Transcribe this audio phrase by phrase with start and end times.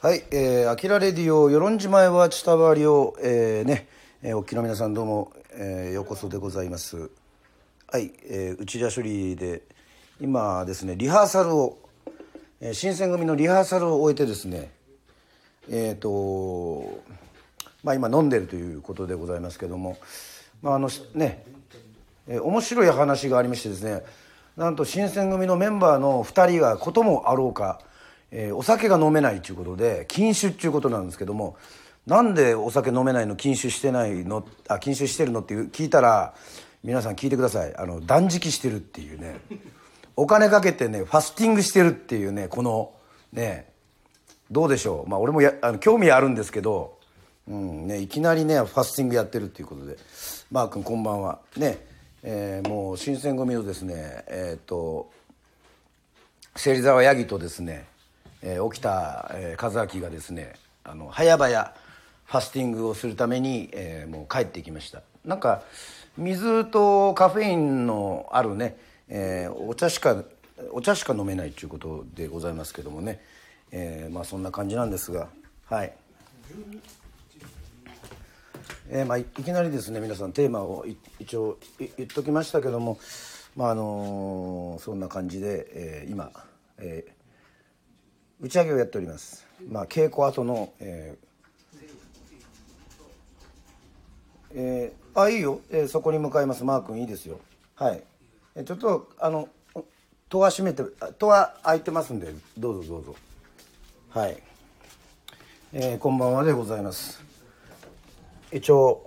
[0.00, 3.88] はい、えー、アキラレディオ、与論島へは伝わりを、えー、ね、
[4.22, 7.10] えー、お聞きの皆さんどうも、えー、ようこそでございます。
[7.88, 9.62] はい、えー、内田処理で、
[10.20, 11.80] 今ですね、リハーサルを、
[12.60, 14.70] えー、新選組のリハーサルを終えてですね、
[15.68, 17.02] えっ、ー、と、
[17.82, 19.98] まあ今飲んでるということでございますけども、
[20.62, 21.44] まああの、ね、
[22.28, 24.04] えー、面白い話がありましてですね、
[24.56, 27.80] なんと新選組のメンバーの2人がこともあろうか、
[28.30, 31.56] えー、お酒が飲めないということで禁酒っていうことなんですけども
[32.06, 36.34] なんでお酒飲めないの禁酒してないのあ禁酒してるのって聞いたら
[36.82, 37.76] 皆さん聞いてください。
[37.76, 39.40] あの断食してるっていうね。
[40.16, 42.92] お金かけてねファスティングしてるっていうねこの
[43.32, 43.68] ね
[44.50, 45.10] どうでしょう。
[45.10, 46.98] まあ俺もやあの興味あるんですけど、
[47.46, 49.96] うんね、いきなりねファスティングやってるっていうことで。
[50.50, 51.40] マー君こんばんは。
[51.56, 51.84] ね
[52.22, 55.10] えー、もう新選組のですねえっ、ー、と
[56.56, 57.86] 芹沢ヤギとですね
[58.42, 61.72] えー、起きた、えー、和明がですねあの早々
[62.26, 65.02] ファスティングをするために、えー、もう帰ってきました。
[65.24, 65.62] なんか
[66.16, 68.76] 水とカフェインのあるね、
[69.08, 70.24] えー、お茶しか
[70.72, 73.20] お茶しか飲めないということでございますけどもね、
[73.70, 75.28] えー、まあそんな感じなんですが
[75.66, 75.92] はい、
[78.90, 80.84] えーまあ、いきなりですね皆さんテーマを
[81.20, 82.98] 一応言っときましたけども
[83.54, 86.32] まああのー、そんな感じで、えー、今、
[86.78, 87.17] えー
[88.40, 89.44] 打ち上げをやっております。
[89.68, 91.28] まあ稽古後の、えー、
[94.54, 97.40] えー、あいいよ、えー、そこに向かいますマー君いいですよ。
[97.74, 98.02] はい。
[98.54, 99.48] えー、ちょっとあの
[100.28, 100.84] 戸は閉めて
[101.18, 103.16] 戸は開いてますんでどうぞどうぞ。
[104.10, 104.40] はい。
[105.72, 107.20] えー、こんばんはでございます。
[108.52, 109.04] 一応、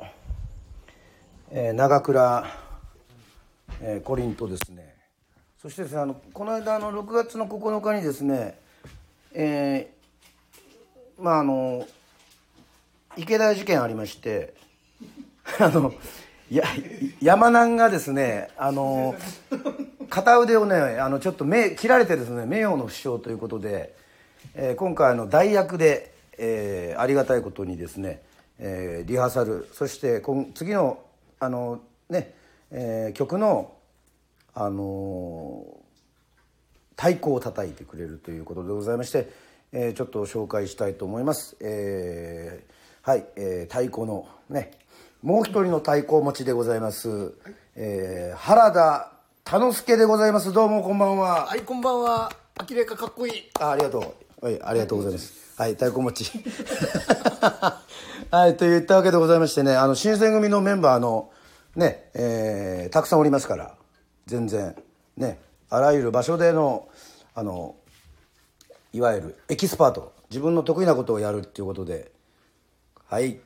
[1.52, 2.46] えー、長倉、
[3.82, 4.96] えー、コリンとですね。
[5.62, 8.60] そしてですねあのこの間の6月の9日にですね。
[9.34, 11.88] えー、まああの
[13.18, 14.54] 池田事件ありまして
[15.60, 15.94] あの
[16.50, 16.64] や
[17.22, 19.16] 山南がですねあの
[20.10, 23.96] 片腕をねあのちょっと目切られてですね名誉の負傷ということで、
[24.54, 28.22] えー、今回の代役で、えー、ありがたいことにですね、
[28.60, 31.00] えー、リハーサルそして今次の
[31.40, 32.34] あのね、
[32.70, 33.74] えー、曲の
[34.54, 35.66] あの
[37.02, 39.28] 太鼓を叩いてくれるということでございまして、
[39.72, 41.58] えー、ちょっと紹介したいと思います。
[41.60, 44.70] えー、はい、えー、太鼓のね、
[45.24, 47.34] もう一人の太鼓持ちでございます。
[47.76, 49.14] えー、原田
[49.44, 50.54] 田之助でございます。
[50.54, 51.48] どうもこんばんは。
[51.48, 52.32] はい、こんばんは。
[52.60, 53.50] あきれかかっこいい。
[53.60, 54.46] あ、ありがとう。
[54.46, 55.60] はい、ありがとうございます。
[55.60, 56.32] はい、太鼓持ち。
[58.30, 61.32] はい、といったわけでございましてね、あの、新選組のメンバーの、
[61.76, 63.74] ね、えー、たくさんおりますから、
[64.28, 64.76] 全然、
[65.18, 65.40] ね、
[65.72, 66.90] あらゆる場所での
[67.34, 67.76] あの
[68.94, 72.12] いわゆるエキスパート自分の得意なことをやるっていうことで
[73.12, 73.42] はい。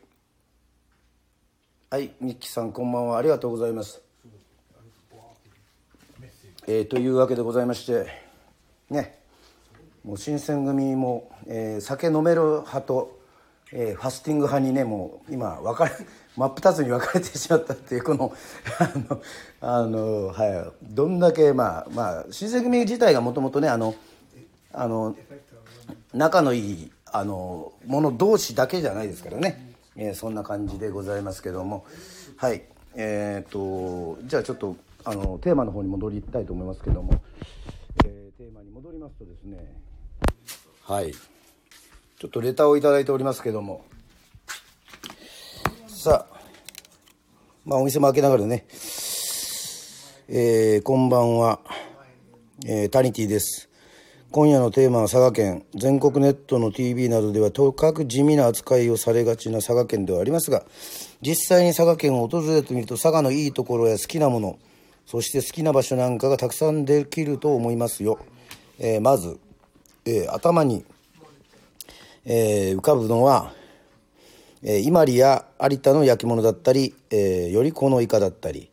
[1.90, 3.18] はいミッキーさんこんばんは。
[3.18, 4.00] ありがとうございます。
[6.68, 8.08] えー、というわけでございまして
[8.92, 9.18] ね。
[10.04, 13.20] もう新選組も、えー、酒飲める派と、
[13.72, 15.92] えー、ファスティング派にねもう今分かれ
[16.38, 18.34] 真っ二つに分かれてしまったっていうこの
[18.80, 19.22] あの
[19.62, 20.94] あのはい。
[20.94, 23.96] どんだけまあまあ新選組自体がもともとねあの
[24.74, 25.16] あの
[26.14, 31.86] 仲のいいあのもの同士だけじゃないですからね、えー、そんな感じでございますけども。
[32.38, 32.64] はい。
[32.98, 37.14] えっ、とじゃあちょっとあのテーマの方に戻りたいと思いますけども、
[38.06, 39.58] えー、テーマに戻りますとですね。
[40.84, 41.14] はい。
[41.14, 43.86] ちょっとレターを頂いておりますけども。
[46.06, 46.38] さあ、
[47.66, 48.68] まあお店も開けながらね、
[50.28, 51.60] えー、こんばんは、
[52.64, 53.70] えー、タニティです。
[54.30, 55.66] 今夜のテーマは佐賀県。
[55.74, 60.64] 全国ネットの TV などではとかく地味な扱いをされがちな佐賀県ではありますが、
[61.24, 64.60] 実際に佐賀県を訪れてみると佐賀のいいところや好きなもの、
[65.08, 68.20] そして好きな場所なんかがたくさんできると思いますよ。
[68.78, 69.40] えー、まず、
[70.06, 70.86] え、頭に、
[72.26, 73.56] え、浮かぶのは、
[74.68, 78.72] えー、伊万里や有田の焼き物だったり、えー、よりこのイカだったり、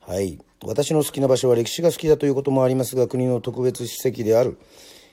[0.00, 0.38] はい。
[0.64, 4.58] 私の好きな場所は歴史が好きだということもありますが、国の特別史跡である、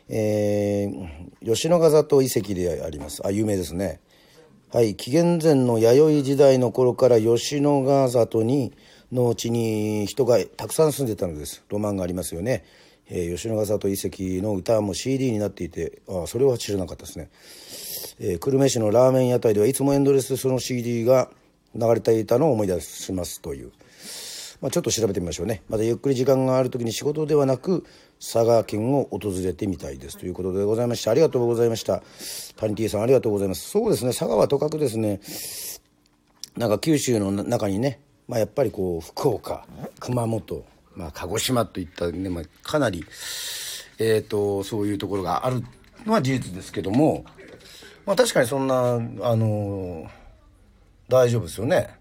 [0.10, 3.22] えー、吉野ヶ里遺跡であります。
[3.24, 4.00] あ、有名ですね。
[4.74, 4.96] はい。
[4.96, 8.74] 紀元前の弥生時代の頃から吉野ヶ里に、
[9.12, 11.64] の地に人がたくさん住んでたのです。
[11.70, 12.64] ロマンがありますよね。
[13.12, 17.30] えー、吉野ヶ里遺跡の歌も CD になっていて、あそれは知らなかったですね。
[18.22, 21.30] えー、久留米市のラーメン屋台ではいつもエンドレスでその CD が
[21.74, 23.72] 流れていたのを思い出しますという。
[24.62, 25.64] まあ、ちょっと調べてみましょうね。
[25.70, 27.86] またゆっくり時間がある時に仕事ではなく
[28.20, 32.04] 佐賀県を訪れてみたいですということでございましてありがとうございました。
[32.58, 33.70] パニティさんありがとうございます。
[33.70, 34.12] そうですね。
[34.12, 35.22] 佐賀はとかくですね。
[36.58, 39.66] なんか九州の中にね、まあ、やっぱりこう福岡
[40.02, 43.06] 熊本、まあ、鹿児島といったね、まあ、かなり、
[43.98, 45.64] えーと、そういうところがある
[46.06, 47.24] のは事実ですけども、
[48.10, 50.10] まあ、確かにそんなあの
[51.10, 51.92] 大丈夫ですよね。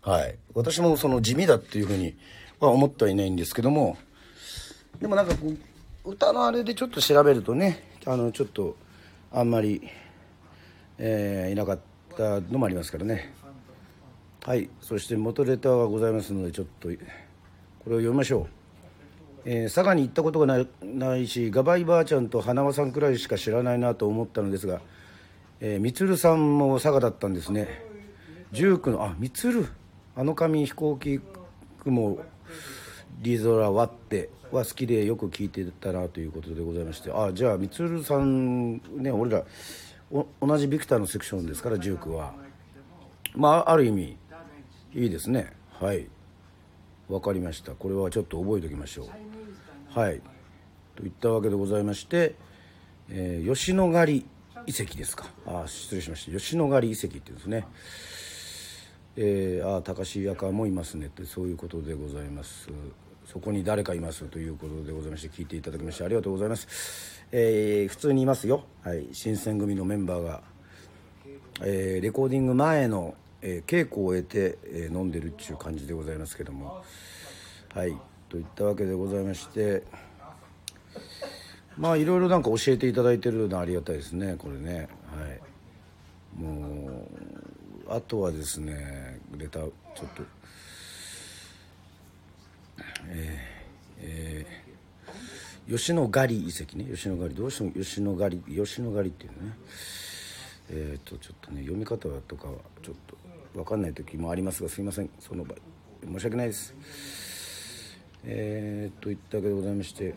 [0.00, 0.38] はい。
[0.54, 2.14] 私もその地味だっていうふうに
[2.60, 3.96] は思ってはいないんですけども。
[5.00, 5.34] でもなんか
[6.04, 8.76] 歌のあれでちょっと調べるとねあのちょっと
[9.32, 9.82] あんまり、
[10.98, 11.78] えー、いなかっ
[12.16, 13.34] たのもありますからね。
[14.46, 14.70] はい。
[14.80, 16.98] そして元レターがございますのでちょっとこれを
[17.98, 18.46] 読みましょう、
[19.46, 24.80] えー、佐賀に行ったことがないないしガバイばあちゃんと花輪さんくらいしか知らないなと思ったのですが、
[25.60, 27.84] えー、充さんも佐賀だったんですね。
[28.52, 29.68] 19のあ充
[30.16, 31.20] あの紙飛行機
[31.80, 32.18] 雲
[33.20, 37.10] リゾラ割っては好きでよく聞いてたなということでございまして。
[37.12, 39.44] あじゃあ充さんね俺ら
[40.40, 42.34] 同じビクターのセクションですから19は。
[43.34, 44.16] まあある意味
[44.94, 45.52] いいですね。
[45.80, 46.06] はい。
[47.08, 47.72] 分かりました。
[47.72, 49.98] これはちょっと覚えておきましょう。
[49.98, 50.20] はい。
[50.94, 52.34] といったわけでございまして、
[53.10, 54.24] えー、吉野ヶ里。
[54.68, 55.26] 遺跡ですか。
[55.46, 56.38] あ失礼しました。
[56.38, 57.66] 吉野ヶ里遺跡っていうんですね。
[59.16, 62.68] えー、ああ高橋屋かもいますねってそういうことでございます。
[63.26, 70.40] そこに誰かいますということでございまして聞いていただきましてありがとうございます、えー、普通にいますよ、はい、新選組のメンバーが、
[71.60, 76.82] えー、レコーディング前のえ、稽古を終えて、え、飲んでるっていう感じでございますけども。
[77.72, 77.96] はい。
[78.28, 79.84] といったわけでございまして。
[81.78, 84.88] まあいろいろなんか教えていただいてるのありがたいですねこれね。
[85.06, 86.40] はい。
[86.42, 87.06] も
[87.88, 89.62] うあとはですねレター
[89.94, 90.22] ちょっと。
[93.10, 96.84] えー、えー、吉野ヶ里遺跡ね。
[96.84, 97.34] 吉野ヶ里。
[97.34, 99.52] どうしても吉野ヶ里吉野ヶ里っていうね。
[100.70, 103.16] えっ、ー、とちょっとね読み方とかはちょっと
[103.54, 105.10] 分かんない時もありますがすいません。
[105.20, 105.58] その場合
[106.12, 106.74] 申し訳ないです。
[108.24, 110.14] えー、といったわけでございまして、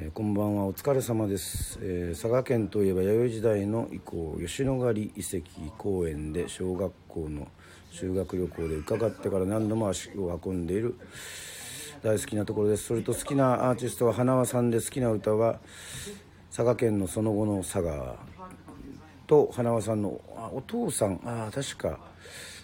[0.00, 0.66] えー、こんばんは。
[0.66, 5.42] お疲れ様です、えー、佐賀県といえば弥生時代の以降吉野ヶ里遺跡
[5.76, 7.48] 公園で小学校の
[7.90, 10.94] 修学旅行で伺ってから何度も足を運んでいる
[12.04, 12.84] 大好きなところです。
[12.84, 15.58] それと好きなアーティストは花輪さんで好きな歌は
[16.50, 18.14] 佐賀県のその後の佐賀。
[19.26, 21.20] と花輪さんのあお父さん。
[21.24, 21.98] ああ確か。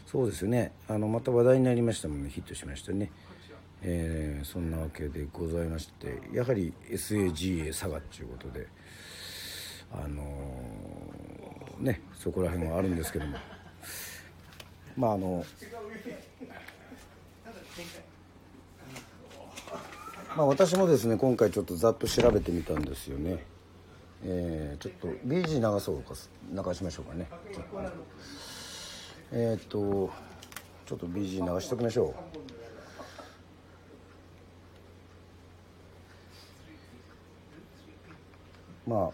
[0.06, 0.70] そうですよね。
[0.86, 2.30] あのまた話題になりましたもんね。
[2.30, 3.10] ヒットしましたね、
[3.86, 8.66] えー、そんなわけでございましてやはり SAGA 佐賀っていうことで
[9.92, 13.36] あのー、ねそこら辺はあるんですけども。
[14.96, 15.44] まああの
[20.36, 23.44] まあ私もですね今回ちょっとざっと調べてみたんですよね。
[24.24, 26.14] えー、ちょっと BG 流そうか
[26.50, 27.28] 流しましょうかね。
[29.32, 30.10] えっ、と
[30.86, 32.53] ちょっと BG 流しておきましょう。
[38.86, 39.10] まあ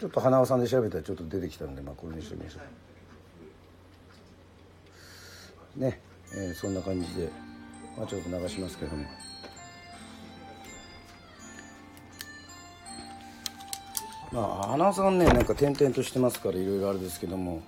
[0.00, 2.58] ちょっと花輪さんで調べたらちょっと出てきたんでまあこれにしてみましょ
[5.76, 5.80] う。
[5.80, 6.00] ね、
[6.34, 7.30] えー、そんな感じで
[7.96, 9.04] まあちょっと流しますけども。
[14.32, 17.62] まあ花さんねなんか転々としてますからいろいろあれですけども。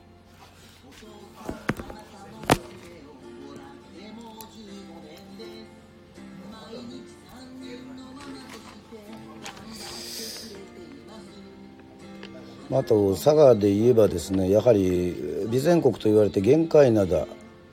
[12.78, 15.16] あと佐賀で言えばですねやはり
[15.50, 17.26] 備前国と言われて玄界灘、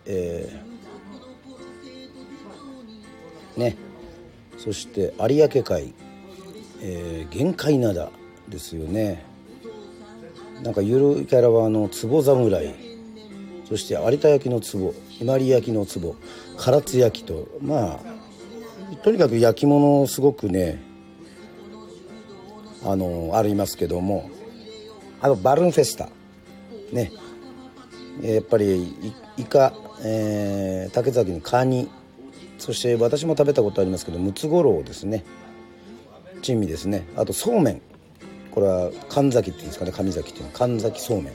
[0.05, 3.75] えー、ね
[4.57, 5.93] そして有明海、
[6.81, 8.11] えー、玄界灘
[8.47, 9.25] ですよね。
[10.61, 12.73] なんかゆるキャラはあの壺侍
[13.67, 16.15] そして有田焼の壺伊万里焼の壺
[16.57, 20.81] 唐津焼とまあとにかく焼き物すごくね
[22.85, 24.29] あのありますけども。
[25.23, 26.09] あとバルーンフェスタ。
[26.91, 27.13] ね。
[28.21, 28.93] やっぱり
[29.37, 31.89] イカ、えー、竹崎のカニ。
[32.57, 35.23] そして私も食べたことありますけどムツゴロウですね。
[36.41, 37.07] 珍味ですね。
[37.15, 37.81] あとそうめん。
[38.51, 39.93] これは神崎っていうんですかね。
[39.93, 40.51] 神崎っていうの。
[40.51, 41.33] は神崎そうめん。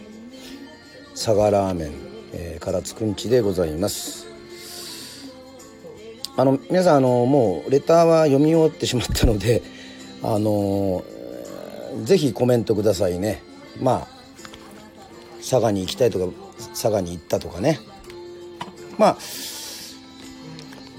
[1.14, 1.92] 佐賀ラーメン、
[2.34, 4.26] えー、からつくんちでございます。
[6.36, 9.62] あの皆さんあのもうレターは読み終わってしまったので
[10.22, 11.02] あの
[12.04, 13.47] ぜひコメントくださいね。
[13.80, 14.08] まあ
[15.38, 16.32] 佐賀に行きたいとか
[16.70, 17.80] 佐賀に行ったとかね。
[18.98, 19.16] まあ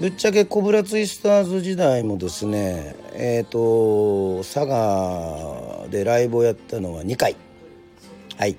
[0.00, 7.36] ぶっちゃけコブラツイスターズ時代もですねえっ、と佐賀でライブをやったのは2回。
[8.36, 8.56] はい。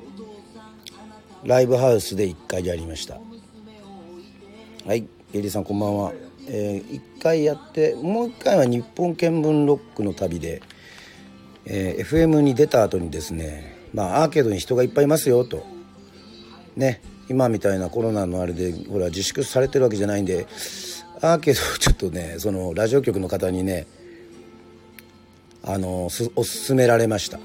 [1.44, 3.20] ライブハウスで1回やりました。
[4.86, 5.08] はい。
[5.34, 6.12] エリさんこんばんは、
[6.48, 10.62] えー、1回やってもう1回は日本見聞ロックの旅で、
[11.66, 15.65] えー、FM に出た後にですねまあアーケードに人がいっぱいいますよと。
[16.75, 17.01] ね。
[17.29, 20.48] 今みたいなコロナのあれでほら自粛されてるわけじゃないんで
[21.21, 23.88] アーケードをちょっとねそのラジオ局の方にね
[25.63, 27.39] あのおすすめられました。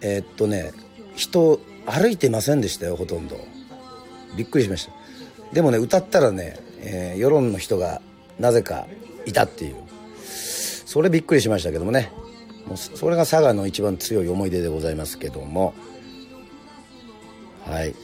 [0.00, 0.72] えー、っとね
[1.16, 3.36] 人歩いてませんでしたよほとんど。
[4.36, 4.92] びっくりしました。
[5.52, 8.00] でもね歌ったらね、えー、世論の人が
[8.38, 8.86] なぜか
[9.26, 9.76] いたっていう。
[10.86, 12.10] それびっくりしましたけどもね。
[12.66, 15.74] もうそれが佐賀の一番強い思い出でございますけども。
[17.66, 17.94] はい。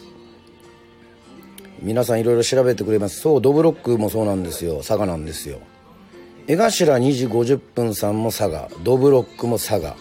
[1.83, 3.21] 皆さんいろいろ調べてくれます。
[3.21, 4.79] そうドブロックもそうなんですよ。
[4.79, 5.61] 佐賀なんですよ。
[6.47, 8.69] 江頭2時50分さんも佐賀。
[8.83, 9.97] ドブロックも佐賀。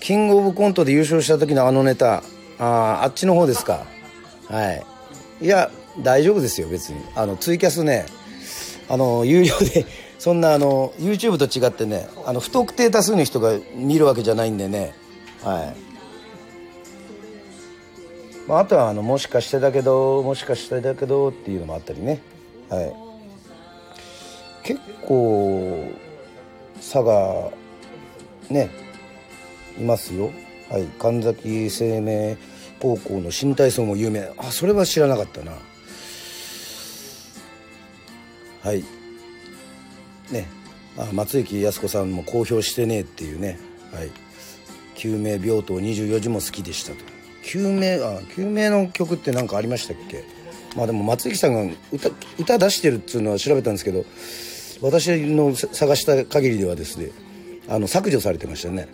[0.00, 2.22] キングオブコントで優勝した時のあのネタ。
[2.58, 3.84] ああっちの方ですか。
[4.48, 4.84] はい。
[5.44, 7.00] いや大丈夫ですよ別に。
[7.16, 8.06] あのツイキャスね。
[8.88, 9.86] あの有料で
[10.22, 14.94] そんなあの YouTube と違ってねあの不特定多数の人が見るわけじゃないんでね。
[15.42, 15.74] はい。
[18.46, 22.22] まあ、あとはあのもしかしてだけどもしかしてだけどっていうのもあったりね。
[22.68, 22.94] はい。
[24.62, 25.90] 結構
[26.76, 27.50] 佐賀
[28.48, 28.70] ね
[29.76, 30.30] いますよ。
[30.70, 30.84] はい。
[31.00, 32.36] 神崎生命
[32.78, 34.32] 高校の新体操も有名。
[34.38, 35.50] あそれは知らなかったな。
[38.62, 39.01] はい。
[40.32, 40.48] ね
[41.12, 43.58] 松雪靖子さんも公表してねえっていうね
[43.92, 44.10] はい。
[44.94, 46.98] 救命病棟24時も好きでしたと。
[47.44, 50.24] 救命あ救命の曲って何かありましたっけ？
[50.76, 54.04] まあでも松雪さんが歌歌出してるっつうのは調べたんですけど
[54.80, 57.10] 私の探した限りではですね
[57.68, 58.88] あの削除されてましたね。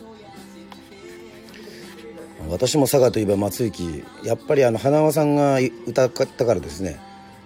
[2.48, 6.98] 私も佐賀といえば松雪やっぱりあの花輪さんが歌ったからですね。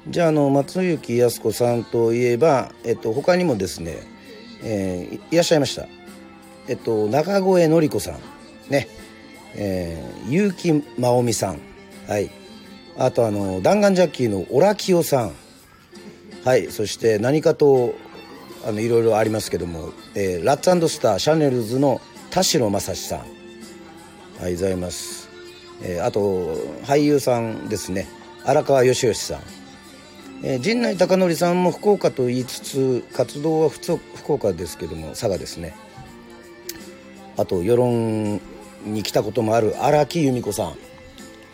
[0.08, 3.98] じゃあの松雪靖子さんといえば、えっと、他にもですね、
[4.62, 5.86] えー、いらっしゃいました。
[6.68, 8.14] えっと中越典子さん。
[8.70, 8.88] ね。
[9.54, 11.60] えー、結城真央美さん。
[12.08, 12.30] はい。
[12.98, 15.32] あとあの弾丸ジャッキーのオラキオさん。
[16.44, 16.70] はい。
[16.70, 17.94] そして何かと
[18.66, 23.42] あのいろいろありますけども、えー、ラッツスターシャネルズの田代正史さん。
[24.42, 25.28] はいございます、
[25.82, 28.08] えー、あと俳優さんですね。
[28.44, 29.40] 荒川義義さん、
[30.44, 34.00] えー、陣内孝則さんも福岡と言いつつ活動は福
[34.32, 35.76] 岡ですけども佐賀ですね。
[37.36, 38.40] あと世論
[38.84, 40.74] に来たこともある荒木由美子さん。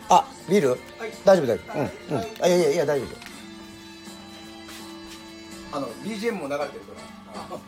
[0.09, 0.79] あビール、はい、
[1.23, 1.79] 大丈夫大丈夫。
[1.79, 2.25] うんうん。
[2.41, 3.05] あいやいやいや大丈
[5.71, 5.77] 夫。
[5.77, 6.93] あの BGM も流れてるか
[7.51, 7.59] ら。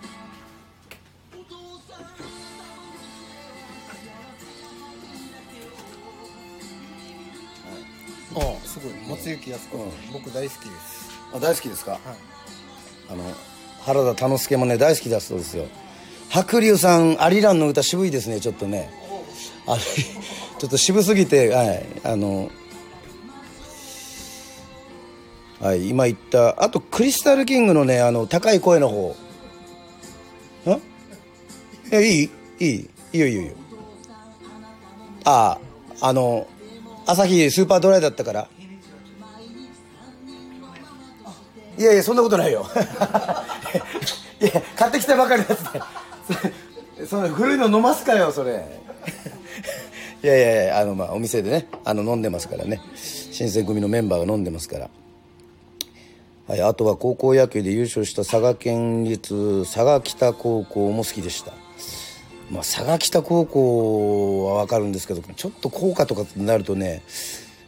[8.34, 8.94] ああすごい。
[9.08, 12.02] 松雪靖子、うん、僕大好きですあ大好きですか、はい、
[13.12, 13.24] あの
[13.82, 15.66] 原田田之助もね大好きだそうですよ。
[16.30, 18.90] 白龍さんアリランの歌渋いですねちょっとね。
[19.68, 19.82] あれ
[20.60, 22.50] ちょっと渋すぎてはいあの
[25.60, 29.16] はい今言ったあとクリスタルキングのねあの高い声の方。
[30.68, 30.82] ん
[31.92, 32.30] えいい？
[32.60, 32.90] いい？
[33.14, 33.42] いいよいいよ。
[33.42, 33.54] いいよ
[35.24, 35.58] あ
[36.02, 36.48] ああの
[37.06, 38.48] 朝日スーパードライだったから。
[41.78, 42.66] いやいやそんなことないよ。
[44.42, 45.60] いや買ってきたばかりのやつ
[46.98, 47.06] で。
[47.08, 48.66] それ古いの飲ますかよそれ。
[50.24, 52.82] いやいやいやあのまあお店でねあの飲んでますからね。
[52.96, 54.90] 新選組のメンバーが飲んでますから。
[56.48, 61.54] はい、あとは高校野球で優勝した佐賀県立佐賀北高校も好きでした、
[62.50, 67.04] まあ、佐賀北高校は分かるんですけどちょっと校歌とかになるとね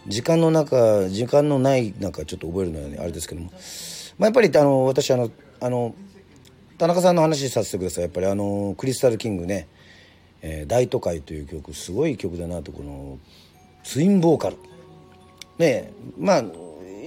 [0.07, 3.51] 時間の中時間のない中ちょっと覚えるのは、ね、あれですけども、
[4.17, 5.95] まあ、やっぱりあの私あのあの
[6.77, 8.03] 田中さんの話させてください。
[8.03, 9.67] やっぱりあのクリスタルキングね。
[10.43, 13.17] えー、大都会」という曲すごい曲だなとこの
[13.83, 14.57] ツインボーカル。
[15.57, 16.43] ねまあ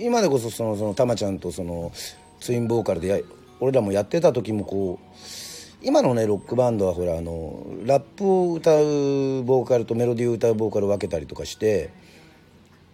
[0.01, 1.93] 今でこそそのそのたまちゃんとその
[2.41, 3.19] ツインボーカルでや
[3.61, 5.07] 俺らもやってた時もこう
[5.83, 11.91] 今のねロックバンドはほらあのラップを歌うボーカルとメロディーを歌うボーカルを分けたりとかして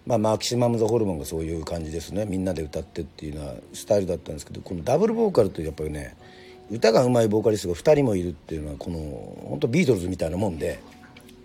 [0.07, 2.25] まあマキシマム・ザ・ホルモンがそういう感じですね。
[2.27, 6.17] みんなで歌ってっていうのはスタイルだったんですけどこのダブルボーカルってやっぱりね
[6.71, 8.99] 歌がうまいボーカリストが2人もいるっていうのはこの
[9.49, 10.81] 本当ビートルズみたいなもんで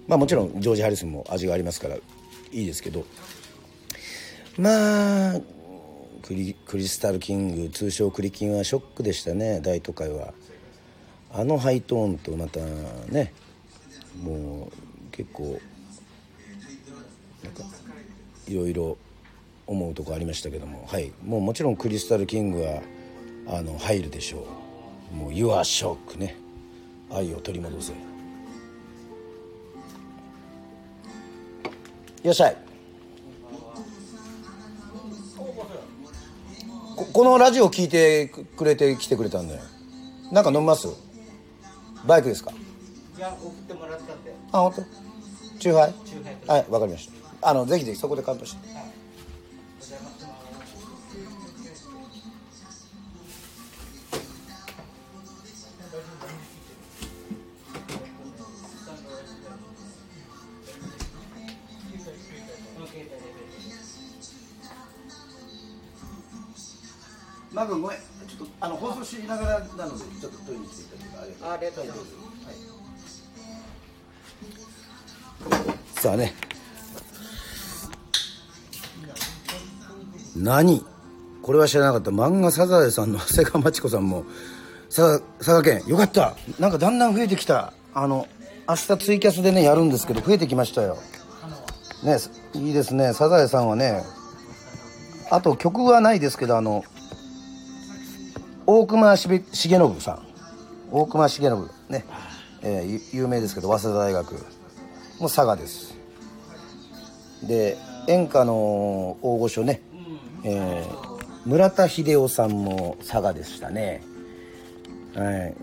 [0.07, 2.01] まあもちろんジョージ・ハリスンも味がありますからい
[2.51, 3.05] いですけど
[4.57, 5.39] まあ
[6.23, 10.33] クリクリスタルキング通称クリキンはショックでしたね大都会は。
[11.29, 12.61] あのハイトーンとまた
[13.11, 13.33] ね
[14.23, 15.59] もう結構
[17.43, 17.63] なんか
[18.47, 18.97] いろいろ
[19.65, 20.85] 思うとこありましたけども。
[20.87, 21.11] はい。
[21.25, 22.81] もうもちろんクリスタルキングは
[23.47, 24.47] あの入るでしょ
[25.13, 25.15] う。
[25.15, 26.35] もう「You are shock」ね。
[27.09, 27.93] 愛を取り戻せ。
[27.93, 27.95] い
[32.23, 32.57] らっしゃい。
[36.95, 39.61] ここのラジオ聞いてくれて来てくれたんだよ。
[40.31, 40.87] なんか飲みます？
[42.05, 42.51] バイクですか？
[42.51, 44.33] いや送ってもらったって。
[44.51, 44.83] あ本当？
[45.59, 45.93] チューハイ？
[46.47, 48.67] はいわかりましたあのぜひぜひそこで乾杯して。
[67.53, 67.97] マー君ごめん。
[67.97, 72.05] ちょっとあの放送しながらなのでちょっと取りに来ていただいてありがとうあありがとうございま
[75.95, 76.01] す。
[76.01, 76.46] さあね
[80.37, 80.85] 何？
[81.41, 82.11] これは知らなかった。
[82.11, 84.25] 漫画サザエさんの 長谷川町子さんも。
[84.89, 85.83] 佐賀県。
[85.87, 86.35] よかった。
[86.59, 87.73] なんかだんだん増えてきた。
[87.93, 88.27] あの
[88.69, 90.97] 明日ツイキャスでねやるんですけど増えてきましたよ。
[92.03, 92.17] ね
[92.53, 93.13] いいですね。
[93.13, 94.03] サザエさんはね
[95.29, 96.83] あと曲はないですけどあの
[98.65, 100.19] 大隈重信さん。
[100.91, 101.69] 大隈重信。
[101.89, 102.05] ね、
[102.61, 104.33] えー有名ですけど早稲田大学。
[105.19, 105.95] も佐賀です。
[107.43, 107.77] で
[108.07, 109.81] 演歌の大御所ね、
[110.43, 111.07] えー
[111.47, 114.03] 村田秀夫さんも佐賀でしたね。
[115.15, 115.55] はい。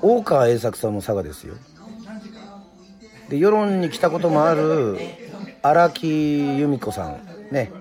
[0.00, 1.56] 大川栄作さんも佐賀ですよ。
[3.28, 4.98] で世論に来たこともある
[5.62, 7.18] 荒木由美子さん
[7.50, 7.72] ね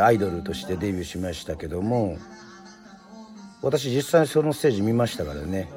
[0.00, 2.16] アイドルとしてデビューしましたけども
[3.60, 5.68] 私実際そのステージ見ましたからね。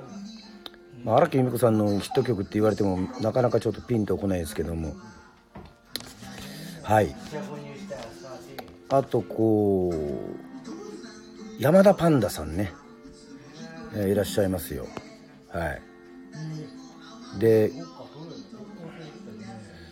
[1.03, 4.95] まあ荒木由美子さんのヒット曲って言われてもなかなかちょっとピンとこないですけども。
[6.83, 7.13] はい。
[8.89, 12.73] あとこう山田パンダさんね、
[13.95, 14.87] えいらっしゃいますよ。
[15.49, 15.81] はい。
[17.39, 17.71] で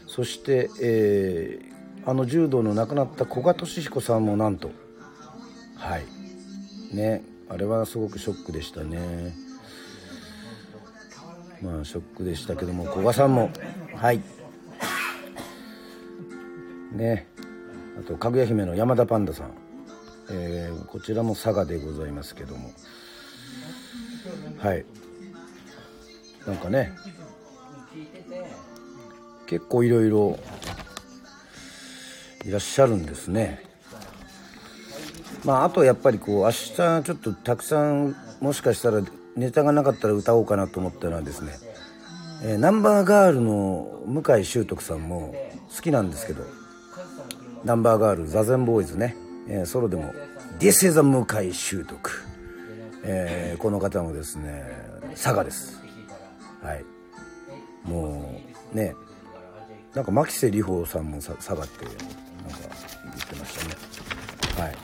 [0.07, 1.67] そして、えー
[2.07, 4.71] あの柔道の亡くなった古賀稔彦さんもなんと。
[5.75, 6.05] はい。
[6.95, 9.35] ねあれはすごくショックでしたね。
[11.61, 13.51] まあショックでしたけども古賀さんも。
[13.93, 14.21] はい。
[16.93, 17.27] ね。
[17.97, 19.51] あとかぐや姫の山田パンダさん、
[20.29, 22.71] えーこちらも佐賀でございますけども。
[24.59, 24.85] はい。
[26.45, 26.93] なんかね。
[29.47, 30.37] 結構いろいろ
[32.45, 33.63] いらっしゃるんですね。
[35.43, 39.01] まああとやっぱりこう明日ちょっとたくさんもしかしたら
[39.35, 41.53] ネタがなかったら歌おうかなと思ったのはですね、
[42.43, 45.33] えーナンバーガールの向井秀徳さんも
[45.75, 46.43] 好きなんですけど。
[47.63, 49.15] ナンバーガール座禅ボーイズね、
[49.47, 50.13] えーソロでも
[50.59, 52.11] 「This is a 向井秀徳」
[53.03, 54.63] えーこの方もですね
[55.11, 55.79] 佐賀です。
[56.61, 56.85] はい。
[57.83, 58.41] も
[58.73, 58.93] うね。
[59.93, 64.67] なんか牧瀬里穂さんも佐賀ってなんか言ってましたね。
[64.67, 64.77] はい。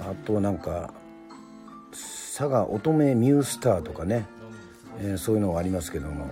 [0.00, 0.92] あとなんか
[1.92, 4.26] 佐賀乙女ミュースターとかね、
[5.00, 6.26] えーそういうのがありますけども。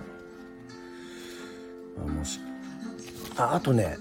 [2.05, 2.39] あもし
[3.37, 3.97] ああとね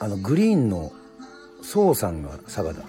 [0.00, 0.92] あのグリーンの
[1.62, 2.82] 宋さんが佐賀だ。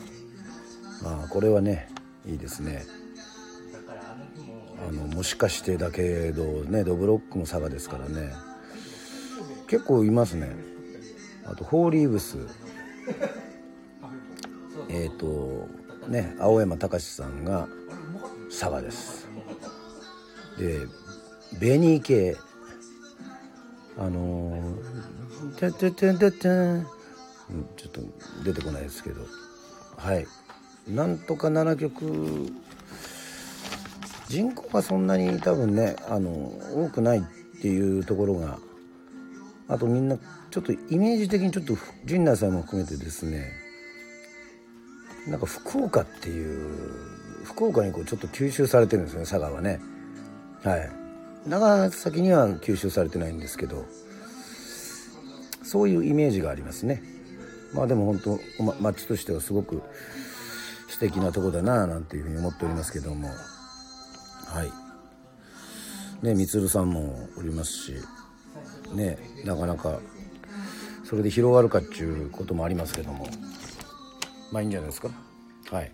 [1.03, 1.89] あこれはね
[2.25, 2.86] いいですね。
[4.88, 8.32] あのもしかしてだけどねドブロックも佐賀ですからね。
[9.67, 10.55] 結構いますね。
[11.45, 12.38] あとホーリーブス。
[14.89, 15.67] えっ、と
[16.08, 17.67] ね青山隆さんが
[18.49, 19.27] 佐賀です。
[20.58, 20.79] で
[21.57, 22.38] ベニー系
[23.97, 26.51] あのー「てててててん」
[27.51, 28.01] うんちょっと
[28.43, 29.25] 出てこないですけど。
[29.97, 30.27] はい。
[30.88, 32.51] なんとか7曲。
[34.27, 36.29] 人口がそんなに多分ねあの
[36.75, 37.21] 多くないっ
[37.62, 38.59] ていうところが。
[39.67, 40.17] あとみんな
[40.49, 43.51] ちょっとイメージ的にちょっと陣内さんも含めてですね。
[45.27, 46.67] なんか福岡っていう
[47.43, 49.79] 福岡にこうちょっと吸収されてるんですよね佐賀はね。
[50.63, 50.98] はい。
[51.47, 53.86] 長崎には吸収されてないんですけど
[55.63, 57.04] そういうイメージがありますね。
[57.73, 58.19] まあでも本
[58.58, 59.84] 当、ま、町としてはすごく
[60.88, 63.28] 素敵なとこだななんていうふうに思っておりますけども。
[63.28, 66.25] はい。
[66.25, 67.93] ねみつるさんもおりますし
[68.93, 69.99] ねなかなか
[71.06, 73.28] それで広がるかっていうこともありますけども。
[74.52, 75.10] まあいいんじゃないですか。
[75.71, 75.91] はい。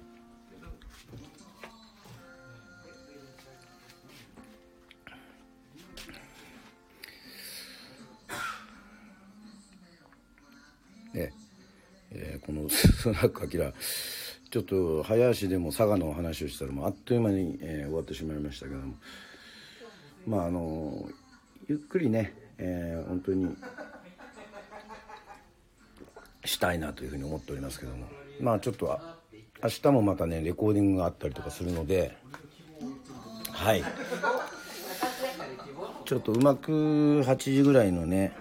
[12.15, 13.73] えーこのスナックアキラ。
[14.49, 18.95] ちょっと早足でも佐賀の話をしたらもうあっという間に、えー終わってしまいましたけども。
[20.25, 21.09] まああの
[21.67, 23.55] ゆっくりね、えー本当に
[26.45, 28.07] したいなというふうに思っておりますけども。
[28.39, 28.99] まあちょっと
[29.63, 32.15] 明日もまたねレコーディングがあったりとかするので。
[33.51, 33.83] はい。
[36.05, 38.31] ちょっとうまく8時ぐらいのね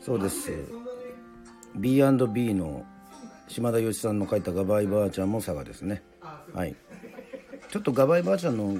[0.00, 0.79] そうです。
[1.76, 2.84] B&B の
[3.48, 6.02] 島田芳さんの書いた「ガバイばあちゃん」も佐賀ですね。
[6.52, 6.74] はい。
[7.70, 8.76] ちょっとガバイばあちゃんの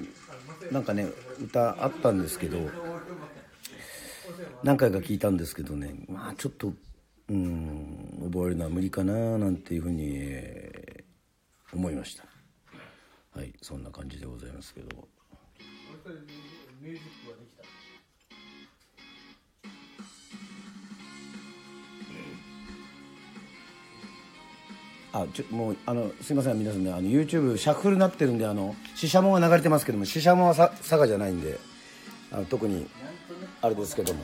[0.70, 1.07] なんかね
[1.40, 2.59] 歌あったんですけど
[4.62, 6.72] 何回か聞いたんですけどねまあちょっと
[7.29, 10.11] うん覚えるのは無理かななんていうふうに、
[11.72, 12.24] 思いました。
[13.33, 15.09] はいそんな感じでございますけど。
[25.12, 31.59] あちょもうあのすいません皆さんねあの YouTube シャッフルになってるんであのシシャモが流れてますけどもシシャモはさ佐賀じゃないんで
[32.33, 32.87] あの特に
[33.62, 34.20] あれですけども。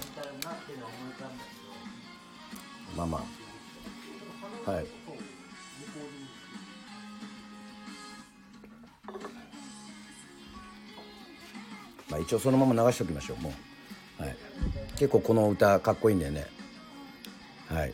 [2.96, 3.24] まあま
[4.66, 4.70] あ。
[4.70, 4.86] はい。
[12.10, 13.52] まあ一応そのまま流しておきましょうも
[14.20, 14.36] う、はい、
[14.92, 16.46] 結構この歌かっこいいんだよね。
[17.68, 17.92] はい。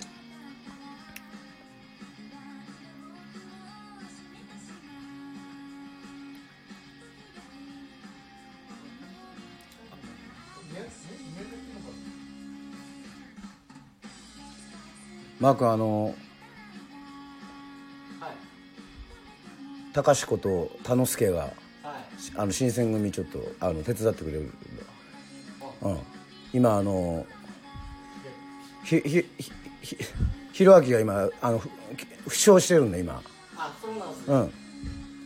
[15.42, 16.14] マー君あの
[19.92, 21.50] 高志子と田之助が、
[22.36, 24.54] あの新選組ちょっとあの手伝ってくれるんで、
[25.82, 25.98] うん、
[26.52, 27.26] 今あの
[28.84, 29.26] ひひひ
[29.80, 29.96] ひ
[30.52, 31.68] ひろあきが今あのふ
[32.28, 33.20] 負傷してるんだ今。
[33.56, 34.52] あそうなんですうん。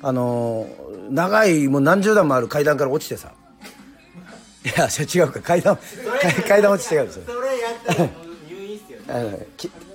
[0.00, 0.66] あの
[1.10, 3.34] 長いもう何十段もある階段から落ちてさ。
[4.64, 5.78] いや違うか階段
[6.22, 7.22] 階階段落ちてるんですよ。
[7.26, 8.08] それやったら
[8.48, 9.46] 入院っすよね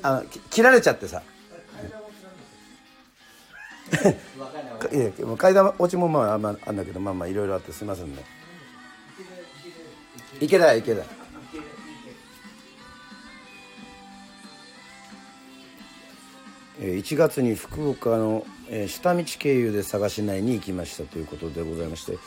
[0.03, 1.21] あの切られちゃってさ。
[5.37, 8.23] 階段落ちもまああんまあんだけどまあまあいろいろあってすいませんね。
[10.39, 11.05] いけないいけない。
[16.79, 22.17] えー1月に福岡の、えー下道経由で探し内に行きましたということでございまして。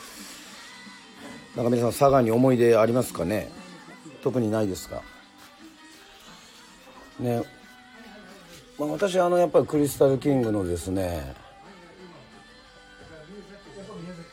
[1.57, 3.49] なんか皆さん佐賀に思い出ありますかね？
[4.23, 5.03] 特にないですか？
[7.21, 7.43] ね
[8.79, 11.35] まあ、私あのやっぱりクリスタルキングのですね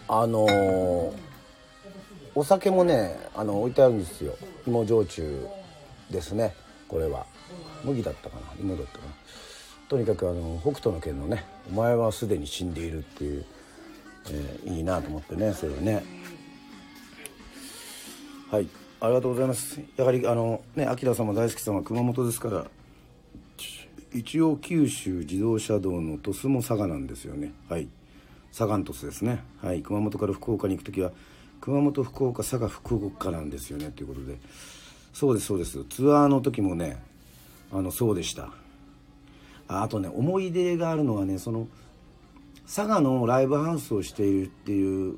[0.07, 0.45] あの
[2.33, 4.35] お酒もねあの置いてあるんですよ。
[4.65, 5.45] 芋焼酎
[6.09, 6.55] ですね
[6.87, 7.25] これは。
[7.83, 9.11] 麦だったかな芋だったかな。
[9.89, 13.45] とにかくあの北斗の拳のね「お前はすでに死んでいる」っていう、
[14.29, 16.03] えーいいなと思ってねそれはね。
[18.49, 18.67] はい
[18.99, 19.79] ありがとうございます。
[19.95, 22.65] やはりあのね明さんも大好きさんは熊本ですから
[24.13, 27.53] 一応九州自動車道の鳥栖も佐賀なんですよね。
[27.69, 27.87] はい。
[28.49, 29.43] 佐賀の鳥栖ですね。
[29.61, 29.81] はい。
[29.81, 31.11] 熊本から福岡に行く時は
[31.61, 33.91] 熊本福岡佐賀福岡なんですよね。
[33.91, 34.37] ということで。
[35.13, 35.83] そうですそうです。
[35.85, 37.01] ツアーの時もね
[37.71, 38.49] あのそうでした。
[39.67, 41.67] あとね思い出があるのはねその
[42.65, 45.15] 佐賀のライブハウスをしているっていう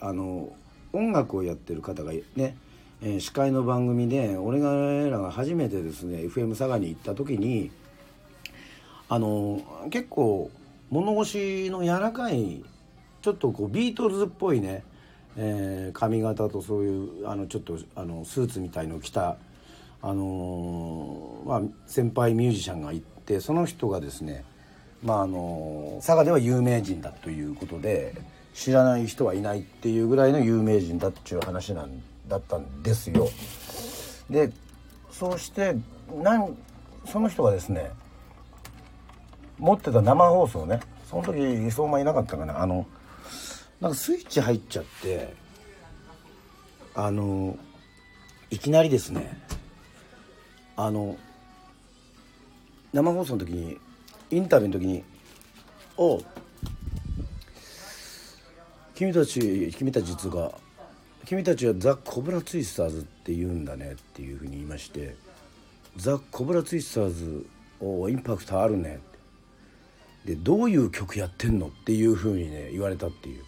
[0.00, 0.52] あの
[0.92, 2.56] 音楽をやってる方がね、
[3.02, 7.70] えー司会の番組で俺らが初めてですね FM 佐賀に行った時に
[9.12, 10.50] あの結構
[10.88, 12.64] 物腰の柔らかい
[13.20, 14.84] ちょっとこうビートルズっぽいね、
[15.36, 19.36] えー髪型とそういうあのちょっとあのスーツみたいのを着た、
[20.00, 24.44] あのーまあ、先輩ミュージシャンがいてその人がですね、
[25.04, 28.14] まああの佐賀では有名人だということで
[28.54, 33.28] 知らない人はいないっていうぐらいの有名人だっていう話なんだったんですよ。
[34.30, 34.50] で
[35.10, 35.76] そうして
[36.22, 36.56] なん
[37.04, 37.90] その人がですね
[39.62, 40.80] 持ってた生放送ね。
[41.08, 42.60] その時相馬いなかったかな。
[42.60, 42.84] あの
[43.80, 45.34] なんかスイッチ入っちゃって
[46.96, 47.56] あの
[48.50, 49.40] いきなりですね
[50.76, 51.16] あの
[52.92, 53.78] 生放送の時に
[54.32, 55.04] インタビューの時に
[55.96, 56.20] 「お
[58.96, 60.52] 君たち君たち実が
[61.24, 65.14] 君たちはザ・コブラツイスターズって言うんだねっていうふうに言いまして
[65.96, 67.46] ザ・コブラツイスターズ
[67.80, 69.00] おインパクトあるね
[70.24, 73.44] でどういう曲やってんのっていうふうにね言われたっていう、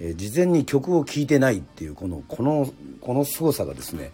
[0.00, 4.12] えー事前に曲を聴いてないっていうこのこのこの凄さがですね、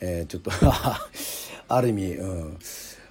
[0.00, 0.50] えーちょっと
[1.68, 2.58] ある意味、うん、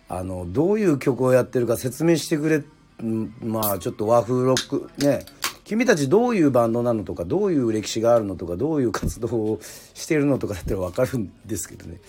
[0.09, 2.63] あのどういう曲をやってるか説明してくれ
[2.99, 5.25] うんまあちょっと和風ロックね。
[5.63, 9.59] 君たちどういうバンドなのとかどういう歴史があるのとかどういう活動を
[9.93, 11.99] してるのとかだったら分かるんですけどね。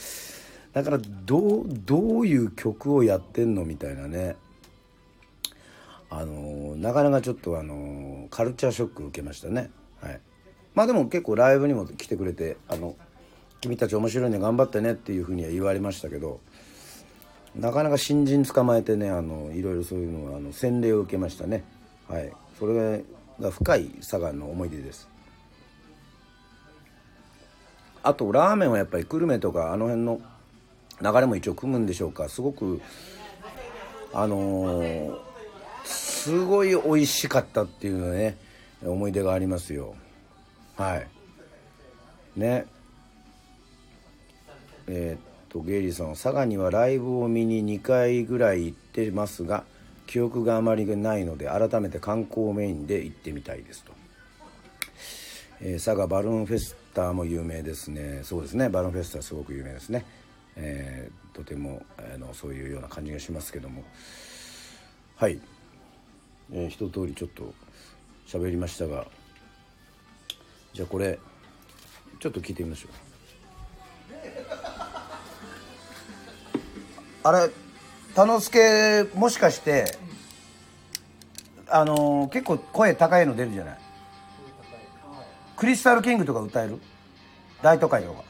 [0.73, 4.37] だからどうどういう曲をやってんのみたいなね。
[6.11, 9.71] あのなかなかちょっとあのカルチャーショック受けましたね。
[10.01, 10.21] はい。
[10.75, 12.97] まあでも結構ライブにも来てくれてあの
[13.61, 16.41] 君たち面白いね頑張ってねっていうふうには言われましたけど
[17.57, 21.65] なかなか新人捕まえてねあのいろいろそういうのあの洗礼を受けましたね。
[22.09, 22.33] はい。
[22.59, 23.05] それ
[23.41, 25.09] が深い佐賀の思い出です。
[28.03, 30.21] あとラーメンはやっぱり久留米とかあの辺の
[31.03, 32.29] 流れも一応組むんでしょうか。
[32.29, 32.81] すごく
[34.15, 35.28] あのー
[36.19, 38.37] すごい美味しかったっていうね
[38.85, 39.95] 思い出がありますよ。
[40.77, 41.09] はい。
[42.37, 42.67] ね。
[44.87, 49.65] えーっとゲイリーさん佐賀にはライブを見に2回ぐらい行ってますが
[50.07, 53.93] 記憶があまりないので改めて観光メインで行ってみたいですと、
[55.61, 58.21] えー佐賀バルーンフェスタも有名ですね。
[58.25, 58.69] そうですね。
[58.69, 60.05] バルーンフェスタすごく有名ですね、
[60.57, 63.85] えーとてもあのそういうような感じがしますけども。
[65.17, 65.41] はい、
[66.53, 67.55] えー一通りちょっと
[68.27, 69.07] 喋りましたが
[70.73, 71.19] じゃあこれ
[72.21, 72.91] ちょっと聞いてみましょう。
[77.25, 77.51] あれ
[78.15, 79.97] 田之助もしかして
[81.69, 83.79] あのー結構声高いの出るじゃない？
[85.57, 86.79] クリスタルキングとか歌える？
[87.63, 88.23] 大都会とか。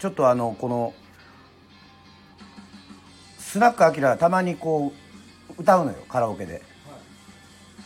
[0.00, 0.92] ちょっとあのこの
[3.38, 5.03] スナックアキラたまにこう
[5.58, 6.62] 歌うのよカラオケで、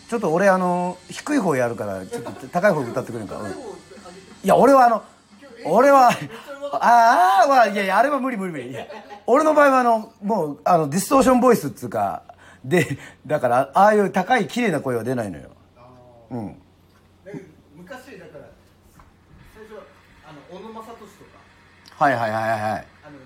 [0.09, 3.50] ちょっと俺あの低い方やるからちょっと高い方歌ってくれるか、うん。
[3.50, 3.54] い
[4.44, 5.04] や俺はあの
[5.64, 6.11] 俺は
[6.72, 8.76] ああはいやいやあれは無理無理無理。
[9.26, 12.22] 俺の場合はあのもうあのディストーションボイスっつうか
[12.64, 15.50] でだからああいう高い綺麗な声は出ないのよ。
[16.31, 16.54] うん。
[17.24, 17.44] で
[17.76, 18.48] 昔だから
[19.54, 19.83] 最初は
[20.26, 21.38] あの小野正利とか。
[22.04, 22.61] はいはいはいはいはい。
[22.61, 23.18] あの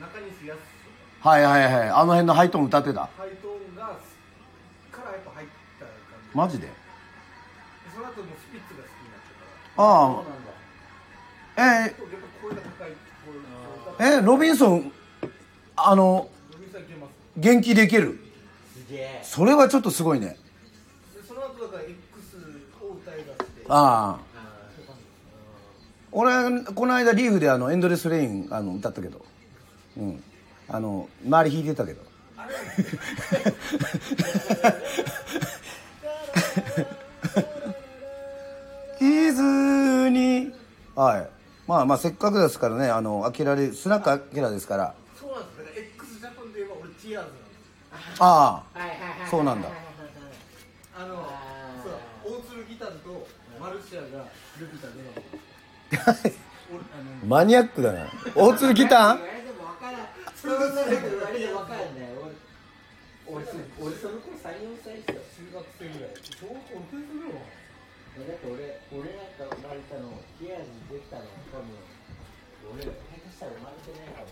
[0.00, 0.77] 中西保志と
[1.20, 1.90] はいはいはい。
[1.90, 2.94] あの辺のハイトーン歌ってた？
[2.94, 5.48] かハイトーンがからやっぱ入っ
[5.80, 5.92] た感
[6.30, 6.36] じ。
[6.36, 6.66] マジで？
[6.68, 6.72] で
[7.92, 9.84] その後もスピッツが好きになってから。
[9.84, 10.22] あ
[11.56, 11.60] あ。
[11.60, 11.96] えやっぱ
[12.40, 12.92] 声が高い
[13.98, 14.92] 声ー、えロビンソン
[15.74, 18.20] あのロビンさんいけます元気できる？
[18.86, 19.20] すげえ。
[19.24, 20.36] それはちょっとすごいね。
[21.16, 21.96] でその後だから X
[22.80, 23.66] を歌い出して。
[23.68, 24.28] ああ。
[26.12, 29.26] 俺この間リーフであのエンドレスレインあの歌ったけど。
[29.96, 30.22] うん
[30.68, 32.02] あの周り弾いてたけど。
[39.00, 40.52] 伊豆に。
[40.94, 41.28] はい。
[41.66, 44.94] まあまあせっかくですからねあのアキラでスナックアキラですから。
[45.18, 47.32] そうなんですだから x ジャパンで言えば俺ティアーズなんで
[48.16, 48.78] すああ。
[48.78, 49.68] はいはいはいそうなんだ。
[50.98, 51.14] あの
[52.24, 53.26] そう大鶴ギターズと
[53.60, 54.08] マルシアが
[54.58, 54.88] ルピタ
[56.20, 56.32] で
[57.26, 58.06] マニアックだな。
[58.34, 59.37] 大鶴ギター？
[60.48, 60.96] そんなこ
[61.28, 62.32] と言わからんね俺
[63.28, 67.44] 俺そ俺その頃34歳ですよ中学生ぐらい小学校6年生ぐらい
[68.18, 70.08] だって俺俺なんか生まれたの
[70.40, 71.68] ティアーズできたの多分
[72.72, 72.96] 俺下手
[73.28, 74.08] したら生まれてない。
[74.08, 74.26] かも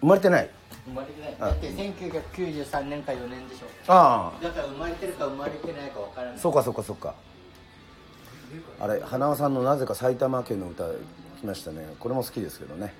[0.00, 0.50] 生まれてない。
[0.84, 3.66] 生まれてないあだって1993年か4年でしょ。
[3.88, 6.36] あだから生まれてるか生まれてないか分からない。
[6.36, 7.14] あそうかそうかそうか。
[8.78, 10.84] あれ花輪さんのなぜか埼玉県の歌
[11.40, 11.94] 来ましたね。
[11.98, 12.92] これも好きですけどね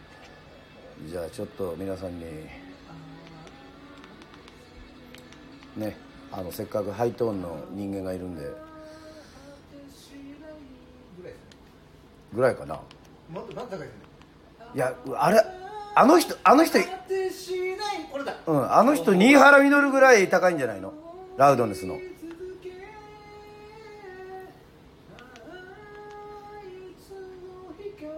[1.10, 2.24] じゃあちょっと皆さんに
[5.76, 5.96] ね
[6.32, 8.42] あのせっかくハイトーンの人間がいるんで
[12.32, 12.80] ぐらいかな。
[13.32, 13.40] ま
[14.74, 15.40] いやあれ
[15.94, 16.78] あの人あの人
[18.46, 20.92] うんあの人新原稔ぐらい高いんじゃないの？
[21.36, 21.98] ラウドネスの。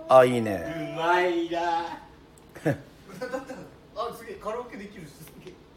[0.09, 2.06] あいいねうまいな
[4.46, 5.02] カラオケできる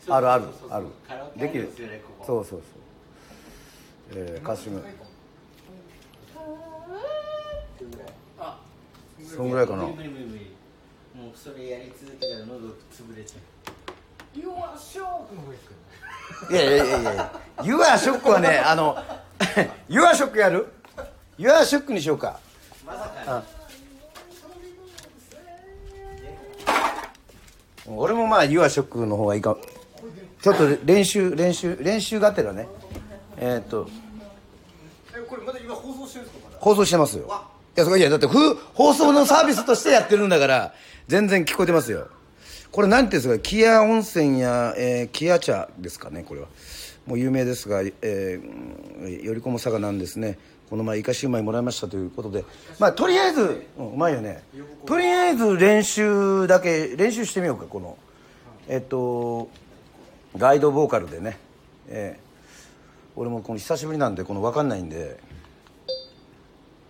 [0.09, 0.85] あるあるそうそうそうある。
[1.39, 1.69] できる。
[2.25, 2.61] そうそうそう。
[4.15, 4.79] えー、歌詞も
[8.39, 8.59] あ
[9.35, 9.83] そんぐらいかな。
[9.85, 9.93] もう
[11.35, 13.39] それやり続けたら喉潰れちゃ
[14.37, 15.01] 「You are shock」
[15.33, 15.69] の方がいいです
[16.47, 18.95] かいやいやいやいや「You are shock」はねあの
[19.89, 20.67] ユアショックやる？
[21.39, 22.39] ユアショックにしようか。
[22.85, 23.58] まさか
[27.95, 29.57] 俺もまあユアショックの方がいいか。
[30.41, 32.67] ちょっと練習練習練習がてらね。
[33.37, 33.87] えーっと。
[35.15, 37.25] えこれまだ今放送してるんですか放送してますよ。
[37.75, 40.73] いやそこいやだってふ放送のサービスとしてやってるんだから
[41.07, 42.07] 全然聞こえてますよ。
[42.71, 46.47] これなんていうんですか木屋温泉や、えー、木屋茶ですかねこれは。
[47.07, 50.37] もう有名ですが、えー、よりこも佐賀なんですね
[50.69, 52.45] この前イカシューマイもらいましたということで
[52.77, 54.43] まあとりあえず、うんうまいよね。
[54.85, 57.97] とりあえず練習だけ練習してみようかこの。
[58.67, 59.49] えっと
[60.37, 61.39] ガイドボーカルでね。
[61.87, 62.29] えー
[63.15, 65.19] 俺もこの久しぶりなんでこの分かんないんで。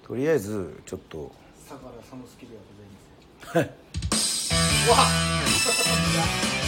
[0.04, 1.32] とりあえずちょっと。
[1.68, 2.58] 相良さんのスキルが
[3.54, 4.50] ございます「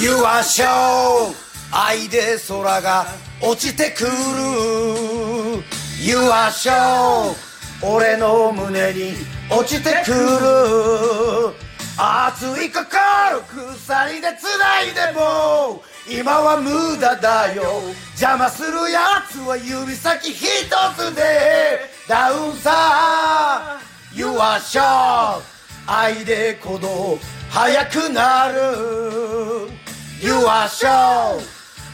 [0.00, 1.34] You are show
[1.70, 3.04] 愛で空が
[3.42, 4.10] 落ちてくる」
[6.00, 7.34] 「You are show
[7.82, 9.12] 俺の胸に
[9.50, 11.54] 落ちてくる」
[12.00, 12.88] 「熱い心
[13.76, 17.82] 鎖で繋いでも今は無駄だよ。
[18.12, 20.64] 邪魔するやつは指先一
[20.96, 23.78] つでダウンさ。
[24.14, 25.42] You are show
[25.86, 27.18] 愛で鼓動。
[27.50, 29.29] 速くなる。
[30.22, 31.40] You are show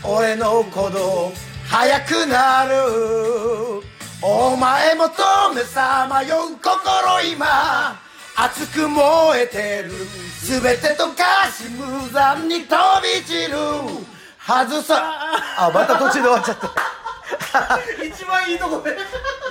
[0.02, 1.32] 俺の鼓動
[1.68, 2.72] 早くなる。
[4.20, 8.00] お前も止めさまよう心今。
[8.36, 9.92] 熱く燃えてる。
[10.42, 13.56] 全てとかし無残に飛び散る。
[14.44, 15.14] 外さ。
[15.58, 16.70] あまた途中で終わっちゃった。
[18.04, 18.96] 一番いいとこで。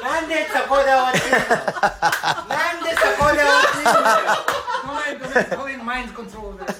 [0.03, 1.37] なんでそこで終わってんの？
[1.39, 3.91] なんでそこで終わってんの？
[3.91, 4.23] よ
[4.85, 6.73] ごめんごめんごめんマインドコントロールでな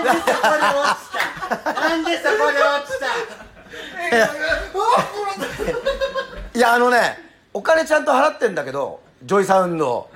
[0.00, 3.06] んでそこで落ちたなんでそこで落ちた
[6.54, 6.90] いやあの？
[6.90, 7.18] ね
[7.54, 10.10] お金ちゃんと払ってんだけどジョイサウンド、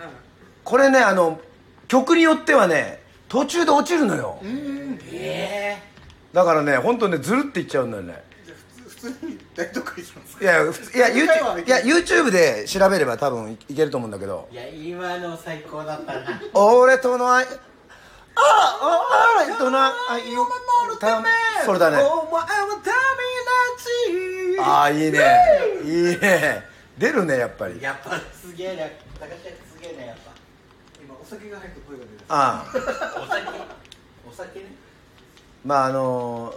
[0.65, 1.41] これねあの？
[1.89, 4.17] 曲によってはね途中で落ちるの？
[4.17, 4.41] よ、
[5.13, 5.79] え
[6.33, 8.23] だからね本当ねずるっていっちゃうんだよね
[9.03, 14.49] 普通に大得意しますいやふついや一回は YouTube, いや YouTube で調べれば多分いいけると思うんだけど。
[14.53, 16.41] ー、いや今の最高だったな。
[16.55, 17.49] 俺との愛あ
[18.37, 20.47] あ俺との愛を
[21.01, 21.23] た
[21.65, 25.19] それだねお前のためなちああいいね
[25.85, 26.63] いいね
[26.97, 28.85] 出るねやっぱりやっぱすげえな
[29.27, 30.33] 高橋すげえなやっぱ
[31.03, 33.49] 今お酒が入った声が出るああお酒
[34.31, 34.67] お酒ね
[35.65, 36.55] まああの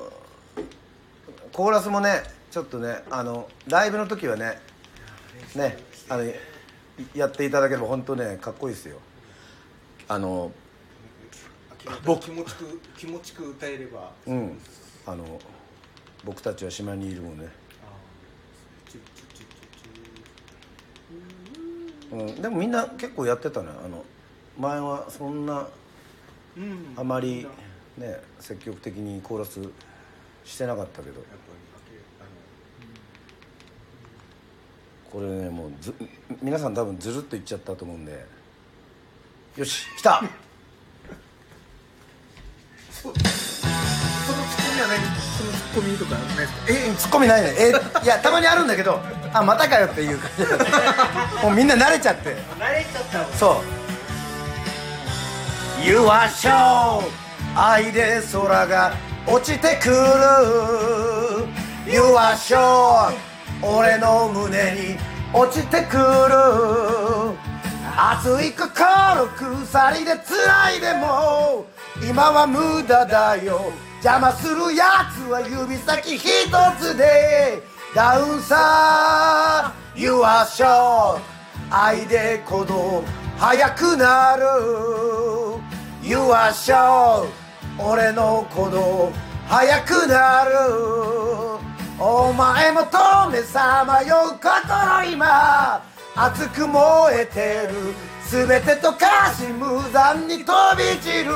[1.55, 4.59] コーラスもねちょっとねあのライブの時はね
[5.55, 5.77] ね
[6.09, 6.33] あのい
[7.15, 8.99] やっていただければ本当ねかっこいいですよ。
[10.09, 10.51] あの
[12.03, 14.11] 僕気持ちく気持ちく歌えれば。
[14.27, 14.59] うん。
[15.07, 15.39] あの
[16.25, 17.47] 僕たちは島にいるもんね、
[22.11, 23.69] うん、でもみんな結構やってたね。
[23.69, 24.03] あの
[24.59, 26.93] 前はそんなュうん。
[26.97, 27.47] あまり
[27.97, 29.61] ね積極的にコーラス
[30.45, 31.55] してなかったけどやっぱり
[35.15, 35.95] これねもうず
[36.41, 38.25] 皆さん多分ずるっといっちゃったと思うんで。
[39.55, 40.21] よし来た！
[42.91, 43.31] そのツッコ
[44.75, 44.97] ミは何
[45.37, 46.59] そのツッコミとかないですか？
[46.67, 47.53] えツッコミないね。
[47.57, 47.71] え
[48.03, 48.99] いやたまにあるんだけど
[49.31, 50.43] あまたかよっていう感じ。
[51.45, 52.35] もうみんな慣れちゃって。
[52.59, 53.63] 慣れちゃったもんそ
[55.79, 57.01] う「You are show
[57.55, 58.93] 愛で空が
[59.25, 59.95] 落ちてくる」
[61.89, 63.13] 「You are show
[63.61, 64.97] 俺の胸に
[65.33, 66.03] 落ちてくる」
[67.97, 69.27] 「熱い心
[69.65, 71.65] 鎖で繋いでも。
[72.07, 73.71] 今は無駄だよ」
[74.03, 77.75] 「邪魔するやつは指先一つで。
[77.95, 81.17] ダウンさ You are show
[81.71, 83.05] 愛で鼓動
[83.37, 84.43] 速くなる。
[86.03, 87.25] You are show
[87.79, 89.13] 俺の鼓動
[89.47, 90.51] 速くなる。
[91.97, 95.81] お前も止めさまよう心今。
[96.15, 97.93] 熱く燃えてる。
[98.29, 101.31] 全てとかし無残に飛び散る。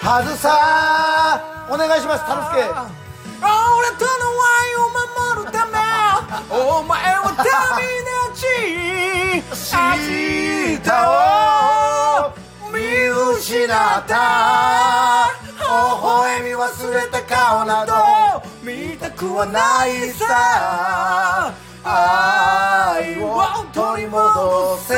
[0.00, 1.42] はずさ。
[1.68, 2.62] お願いしますタルスケ。
[2.62, 4.86] 俺との愛を
[5.34, 5.72] 守るため。
[6.54, 7.44] お前は旅
[8.30, 8.46] 立ち。
[9.74, 12.32] 明日を
[12.72, 12.78] 見
[13.38, 14.14] 失った
[15.64, 15.70] 微
[16.02, 17.92] 笑み忘れた顔など
[18.62, 21.54] 見たくはないさ。
[21.82, 23.42] 愛を
[23.72, 24.94] 取り戻せ。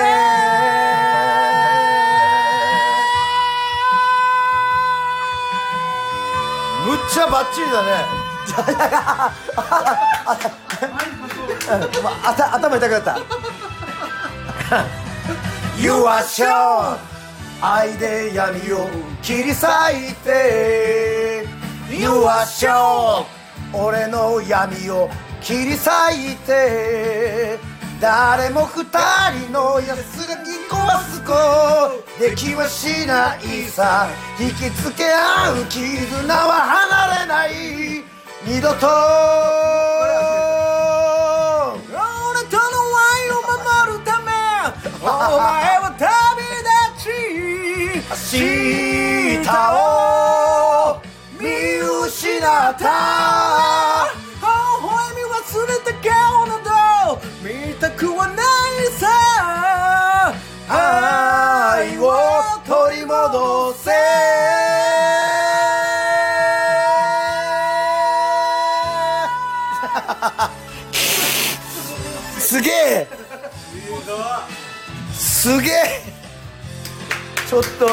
[6.87, 8.27] むっちゃバッチリだね。
[12.25, 13.19] 頭痛くなった
[15.79, 17.16] You are sure
[17.61, 18.89] 愛で闇を
[19.23, 21.47] 切り裂いて。
[21.91, 23.25] You are sure
[23.73, 25.09] 俺の闇を
[25.41, 27.59] 切り裂いて。
[28.01, 31.33] 誰も二人の安らぎ壊すこ
[32.21, 34.07] できはしないさ。
[34.39, 38.05] 引きつけ合う絆は離れない。
[38.45, 38.87] 二度と。
[42.29, 42.63] 俺との
[43.01, 44.31] 愛を守るため
[45.01, 45.05] お
[45.39, 45.76] 前
[48.27, 51.01] 立ち明日を
[51.39, 51.47] 見
[52.09, 52.75] 失った。
[52.75, 54.43] 微
[54.83, 56.11] 笑み忘れた顔
[56.49, 58.45] など見たくはない
[58.99, 59.07] さ。
[60.69, 62.03] 愛を
[62.67, 63.93] 取り戻せ。
[72.41, 73.09] すげえ。
[75.15, 76.06] すげえ
[77.49, 77.87] ちょっと。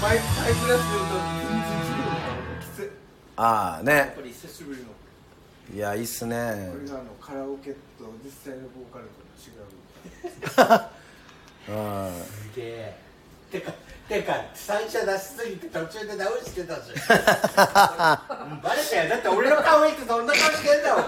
[0.00, 2.90] マイマイクラスで言うと全然違うきつい。
[3.36, 3.92] ああね。
[3.92, 4.86] やっぱり久しぶりの。
[4.86, 4.94] こ
[5.74, 6.36] いやいいっすね。
[6.36, 6.40] れ
[6.88, 7.76] があのカラオケと
[8.24, 9.52] 実際のボーカルと違
[11.74, 11.76] う。
[11.76, 12.96] う んすげえ。
[13.50, 13.72] てか
[14.08, 16.80] てか三者出しすぎて途中で直してたし。
[17.56, 19.08] バレたよ。
[19.10, 21.04] だって俺の顔見てどんな顔してんだもん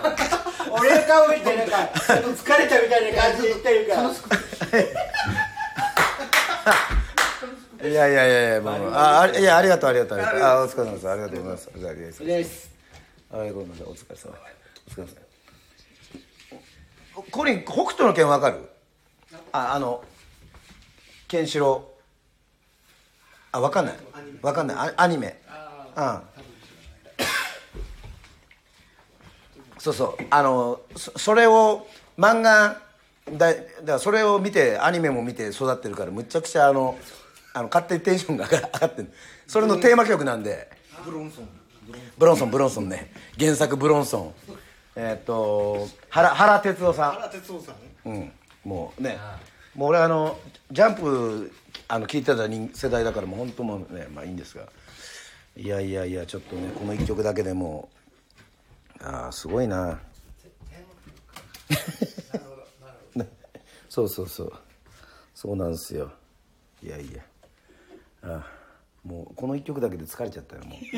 [0.81, 4.11] 俺の顔見てなんかちょっと疲れたみたいな感じで言ってるから。
[7.83, 10.19] いやいやいやいやもうああいやありがとうありがとう。
[10.19, 10.43] ありがとう。
[10.43, 11.09] あお疲れ様です。
[11.11, 11.69] ありがとうございます。
[11.69, 12.25] ありがとうございます。
[12.27, 12.71] です
[13.33, 13.87] あごめんなさい。
[13.87, 14.35] お疲れ様。
[14.89, 15.09] お疲れ様。
[17.17, 18.69] おコリン北斗の拳わかる？
[19.53, 20.05] ああの
[21.27, 21.90] ケンシロウ
[23.53, 23.97] あわかんない。
[24.43, 24.77] わかんない。
[24.77, 25.41] あアニメ。
[25.97, 26.21] うん。
[29.79, 30.25] そうそう。
[30.31, 31.87] あのそそれを
[32.19, 32.81] 漫画
[33.33, 36.99] だだからそれを見てアニメも見て育ってるからむちゃくちゃあの
[37.55, 39.13] あの勝手にテンションが上がってる
[39.47, 40.71] それのテーマ曲なんで。
[41.05, 41.49] ブロンソン。
[42.19, 43.11] ブロンソンブロンソンね。
[43.39, 44.35] 原作ブロンソン。
[44.97, 47.13] えーっと原原哲夫さん。
[47.13, 47.75] 原哲夫さん
[48.05, 48.33] うん、
[48.65, 49.19] もうね。
[49.75, 50.39] もう俺あの
[50.71, 51.53] ジャンプ
[51.89, 54.69] あの聞いてた人世代だからもう本当もうねまあいいんですが。
[55.57, 57.89] いやいやいやちょっとねこの一曲だけでも
[59.01, 59.99] うああすごいな。
[63.15, 63.29] ね。
[63.89, 64.53] そうそうそう。
[65.35, 66.11] そうなんですよ。
[66.83, 67.23] いやいや。
[68.23, 68.61] ああ
[69.03, 70.79] もうこの一曲だけで疲れちゃったよもう。
[70.85, 70.97] 疲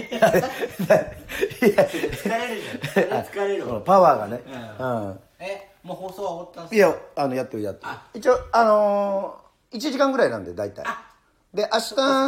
[2.28, 3.22] れるじゃん。
[3.24, 4.42] 疲れるパワーがね。
[4.78, 5.20] うん。
[5.38, 7.92] えもう放送は終わったんすいやあのやってるやってる。
[8.14, 9.41] 一応あのー、
[9.72, 10.84] 1時間ぐらいなんで大体。
[11.54, 11.78] で明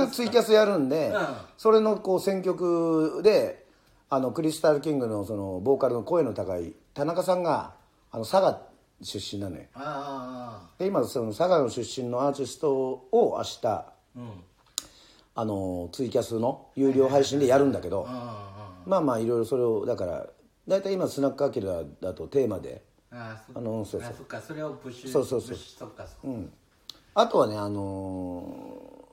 [0.07, 1.27] 日ツイキャスやるんで、うん。
[1.57, 3.67] それのこう選曲で
[4.11, 7.75] あのクリスタルキングのそのボーカルの声の高い田中さんが
[8.11, 8.61] あの佐賀
[9.03, 9.63] 出身なのよ。
[9.75, 14.31] あで今その佐賀の出身のアーティストを明日あうん。
[15.37, 20.27] あのツイキャスの有料配信でやるんだけどあまあまあいろいろそれをだから
[20.69, 24.41] 大体今スナックアキラだとテーマであああのそうそうあそっか。
[24.41, 25.57] それをプッシュそうそうそう。
[25.57, 26.19] そっかそっか。
[26.25, 26.53] うん
[27.15, 29.07] あとはねあの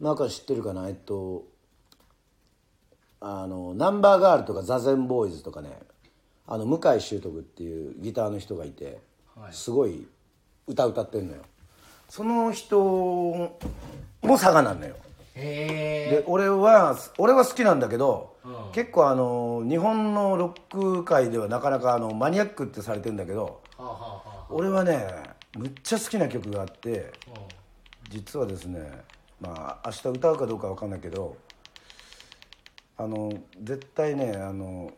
[0.00, 0.88] ー、なんか知ってるかな？
[0.88, 1.46] えっと
[3.20, 5.78] あのナンバーガールとかザゼンボーイズとかね
[6.46, 9.00] あの向井秀徳っていうギターの人がいて、
[9.50, 10.06] すごい
[10.66, 11.40] 歌歌ってんのよ。
[12.10, 13.58] その人も
[14.22, 14.96] 佐賀なんだよ。
[15.34, 18.72] で俺は俺は好きなんだけど、うん。
[18.72, 23.94] 結構あの日本のロック界ではなかなかあのマニアックってされてんだけどはあはあ
[24.28, 27.12] は俺はねむっちゃ好きな曲があって
[28.10, 28.80] 実はですね
[29.40, 31.36] まあ明日歌うかどうかわかんないけど
[32.96, 33.32] あの
[33.62, 34.92] 絶対ねあの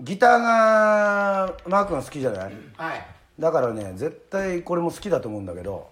[0.00, 2.52] ギターがマー君が好きじゃない？
[2.76, 3.06] はい。
[3.38, 5.90] だからね絶対これも好きだと思うんだけど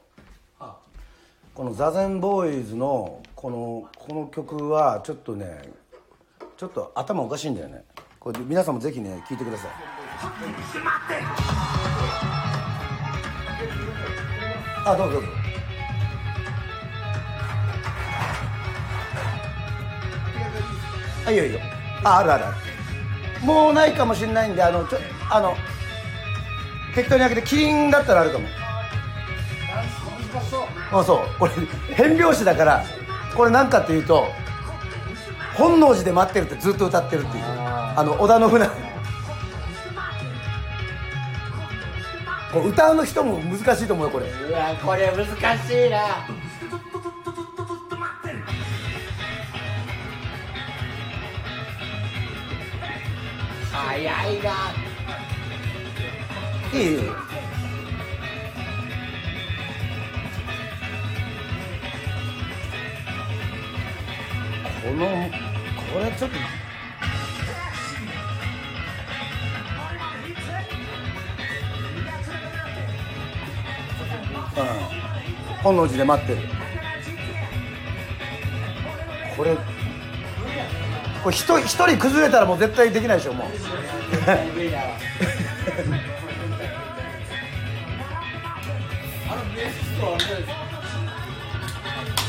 [0.58, 0.76] は
[1.54, 5.60] このザゼンボーイズのこのこの曲はちょっとね
[6.56, 7.84] ちょっと頭おかしいんだよね。
[8.18, 9.68] これ皆さんもぜひね聴いてくださ
[12.40, 12.43] い
[14.86, 15.28] あどうぞどうぞ。
[21.26, 21.60] あいいよいいよ。
[22.04, 22.56] ああるあるある。
[23.46, 24.98] もうないかもしれないんであのちょ
[25.30, 25.56] あの
[26.94, 28.46] 適当に開けてキリンだったらあるかも。
[30.92, 31.18] あそう。
[31.38, 31.52] これ
[31.94, 32.84] 変拍子だから
[33.34, 34.26] これ何かっていうと
[35.56, 37.44] 本能寺で待ってるってずっと歌ってるっていう。
[37.44, 38.93] あの織田信長。
[42.54, 44.26] ここれ歌うの人も難しいと思うよこれ。
[44.26, 46.24] うわこれ難しいな。
[53.72, 54.50] 早いな。
[56.72, 56.98] いい？
[64.84, 65.06] この
[65.92, 66.36] これちょっと
[74.56, 74.64] うん。
[75.62, 76.38] 本能寺で待ってる。
[79.36, 79.56] これ
[81.24, 83.48] これ一人崩れたらもう絶対できないでしょもう。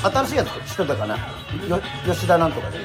[0.05, 1.17] 新しいやつ人だかな？
[1.67, 2.78] よ吉田なんとかで。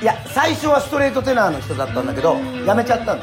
[0.00, 3.22] いや最初はストレートテナーの人だったんだけどやめちゃったの。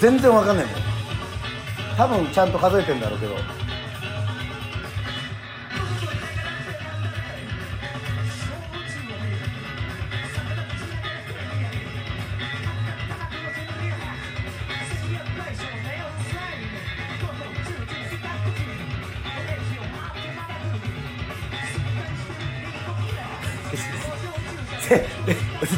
[0.00, 0.74] 全然わかんないもん。
[1.96, 3.63] 多分ちゃんと数えてんだろうけど。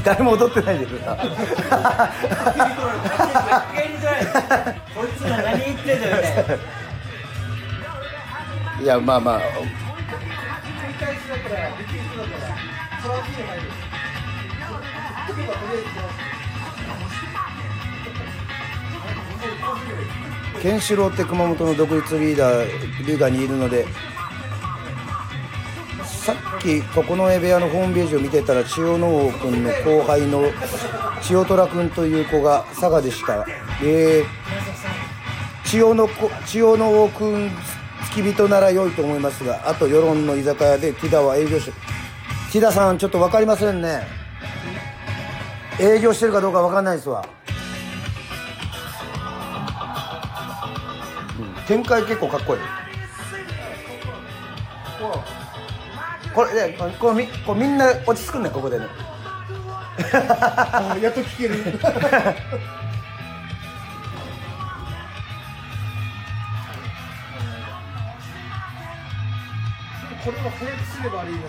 [0.07, 1.19] 誰も踊ってないでさ
[4.95, 6.23] こいつら何言ってんだよみ
[8.79, 9.41] たいやまあまあ。
[20.63, 22.67] ケンシロウって熊本の独立リーダー
[23.05, 23.85] リーガーにいるので
[26.67, 30.43] き九重部屋のホームページを見てたら千代ノ王君の後輩の
[31.23, 33.47] 千代虎君という子が佐賀でした。
[33.85, 36.09] えー、千代の
[36.45, 37.51] 千代の王君
[38.11, 41.73] 付き人なら良いと思いますがあと世論の居酒屋でティダは営業して
[42.51, 44.07] ティダさんちょっと分かりませんね。
[45.79, 47.23] 営業してるかどうか分かんないですわ、
[51.69, 52.61] 展開結構かっこいい。
[56.37, 58.85] これでこれこれみこれみんな落ち着くねここでね。
[59.99, 61.57] あやっと聞ける。
[70.23, 71.43] これは早くすればあれいいの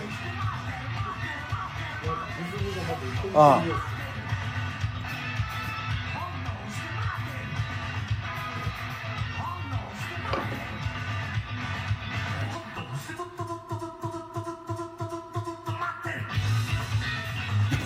[2.38, 3.97] リズムがまず一個もああ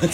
[0.02, 0.08] で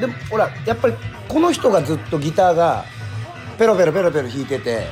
[0.00, 0.94] でもほらやっぱり
[1.28, 2.84] この人がずっとギターが
[3.58, 4.86] ペロペロペロペロ弾いてて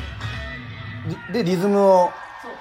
[1.32, 2.10] でリズムを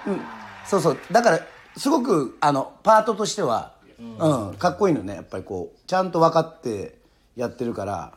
[0.05, 0.21] うん
[0.65, 0.97] そうそう。
[1.11, 1.39] だから
[1.77, 5.15] すごくあのパートとしては、うんかっこいいのね。
[5.15, 6.97] やっぱりこうちゃんと分かって
[7.35, 8.13] やってるから。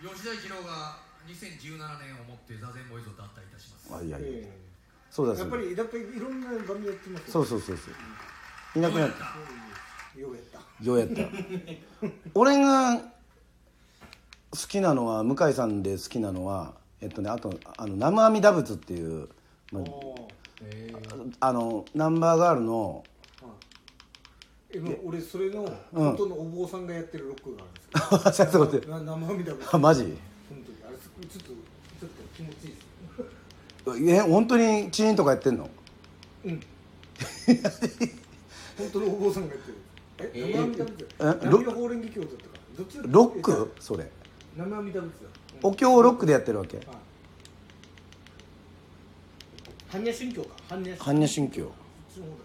[0.00, 0.96] 吉田一郎が
[1.26, 3.94] 2017年をもって座禅ボーイズを脱退いたします。
[3.94, 4.28] あいやいや。
[4.28, 4.58] え
[5.10, 8.78] そうだそうだえやっぱりやっぱりいろんなバンドやってますよそうそうそうそう。
[8.78, 9.16] いなくなった。
[10.18, 10.84] ようやった。
[10.84, 11.22] ようやった。
[12.34, 19.28] 俺が好きなのは向井さんで好きなのはえっとねあとあの南無阿弥陀仏っていう、
[19.72, 19.84] まあ
[21.40, 23.02] あのナンバーガールの
[24.74, 27.70] えもう俺それの本当のお坊さんがやってるロックがある
[28.20, 30.16] んですけど な生身だあマジ？
[31.26, 34.12] ちょっとちょっと気持ちいいです。
[34.14, 35.68] え本当にチーンとかやってんの？
[36.44, 36.60] うん。
[38.78, 39.78] 本当のお坊さんがやってる。
[40.34, 42.42] え生身だ仏えだ南無法蓮華経だったか
[42.78, 43.72] どっちだロック？
[43.80, 44.10] それ。
[44.56, 45.10] 生阿弥陀仏だ。
[45.62, 46.76] お経をロックでやってるわけ？
[46.78, 46.86] はい。
[49.90, 50.48] 般若心経か。
[50.68, 51.70] 般若般若心経そっ
[52.14, 52.36] ちの方だ。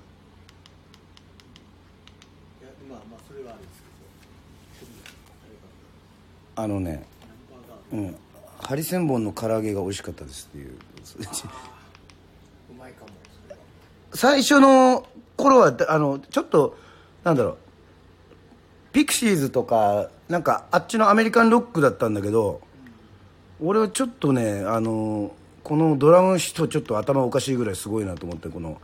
[2.62, 3.86] いやまあまあそれはあれですけ
[6.56, 6.62] ど。
[6.64, 7.06] あのね
[7.92, 8.16] うん
[8.68, 10.72] ハリセンボンの唐揚げが美味しかったですっていう。
[10.72, 10.74] う
[12.78, 13.12] まいかも
[14.14, 15.08] 最初の
[15.38, 16.78] 頃はあのちょっと
[17.24, 17.58] なんだろう。
[18.92, 22.60] ピクシーズとかなんかあっちのアメリカンロックだったんだけど、
[23.64, 25.32] 俺はちょっとねあの
[25.64, 28.82] このドラム人ちょっと頭おかしいぐらいすごいなと思ってこの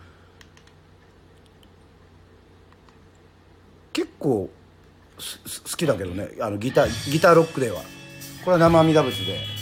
[3.91, 4.49] 結構
[5.17, 6.29] 好きだけどね。
[6.39, 7.81] あのギターギターロックでは。
[8.45, 9.52] これは生阿弥陀仏で。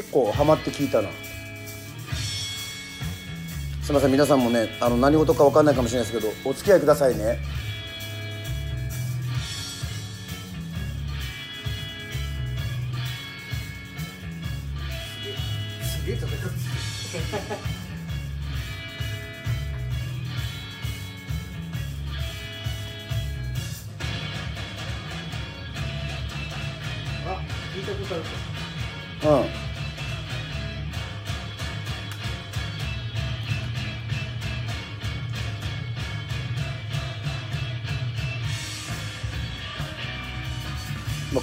[0.00, 1.10] 結構ハマって聞いたな。
[3.82, 7.38] すいません皆さんもねあの何事か分かんないかもしれないですけどお付き合いくださいね。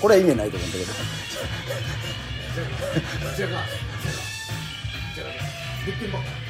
[0.07, 0.93] これは意味ないと思うんだけど。
[3.35, 3.51] じゃが。
[3.51, 3.63] じゃが。
[5.13, 6.46] じゃが。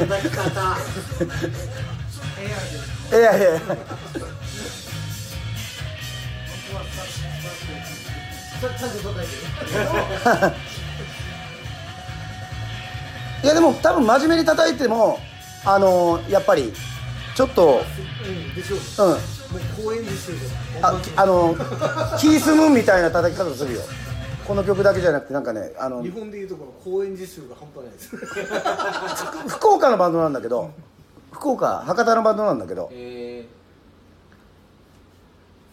[0.00, 0.76] 叩き方。
[3.10, 3.36] いやいや。
[3.36, 3.60] いやいや。
[13.54, 15.18] でも多分真面目に叩いても
[15.64, 16.72] あのーやっぱり
[17.34, 17.82] ちょっと
[18.26, 18.54] うん。
[18.54, 18.78] でしょう。
[19.10, 19.18] うん。
[19.84, 20.36] 公演ですよ。
[20.82, 21.54] あきあの
[22.18, 23.80] キースムーンみたいな叩き方するよ
[24.50, 28.16] この曲だけじゃなくてなんかねあの日本でいうところ公演実習が半端ないです。
[29.46, 30.72] 福岡のバンドなんだけど
[31.30, 33.46] 福岡博多のバンドなんだけどえ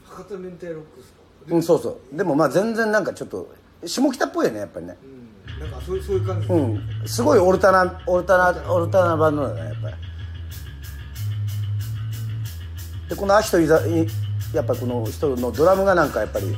[0.05, 1.17] 博多明太ロックですか
[1.49, 2.15] うんそうそう。
[2.15, 3.49] でもまあ全然なんかちょっと
[3.84, 4.95] 下北っぽいよねやっぱりね。
[5.03, 5.59] うん。
[5.59, 7.07] なんかそういうそういう感じ、うん。
[7.07, 9.95] すごいオルタナオルタナオルタナバンドだねやっぱり。
[13.09, 14.07] でこのアキとイザい
[14.53, 16.55] やっぱりこの人のドラムがなんかやっぱり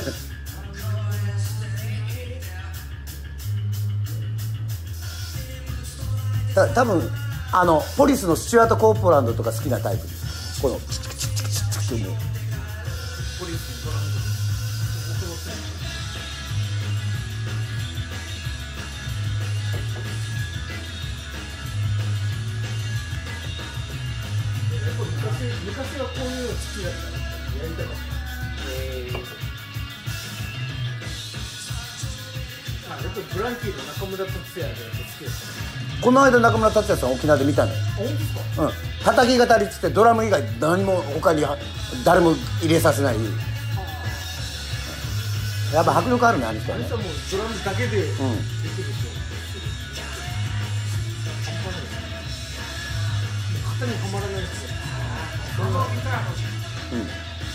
[6.54, 7.10] た多分
[7.52, 10.60] あのポリスのスチュアート・コーポランドとか好きなタイプです。
[10.60, 10.78] この
[36.14, 37.78] の間中村達也さん沖縄で見たのよ。
[37.78, 38.62] あ本当ですか？
[38.62, 38.70] うん、
[39.04, 41.44] 叩き語りっつってドラム以外何も他に
[42.04, 43.16] 誰も入れさせない。
[45.72, 46.86] やっぱ迫力あるねあの人はね。
[46.88, 47.08] ドラム
[47.64, 48.22] だけでできるでしょ、
[51.44, 51.82] 半端ない
[53.80, 54.70] 型にはまらないですよ。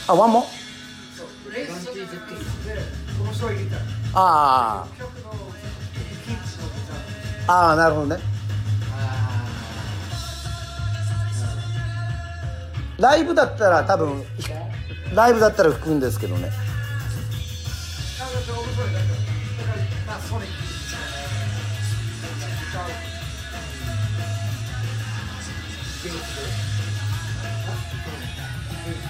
[0.08, 0.46] あワンモ
[1.46, 2.10] ブランキー Z
[2.66, 2.82] で
[3.22, 3.80] 面白いギター
[4.16, 4.86] あ
[7.48, 7.52] あ。
[7.52, 8.29] ああなるほどね
[13.00, 14.24] ライブだったら多分
[15.14, 16.52] ライブだったら吹くんですけどね。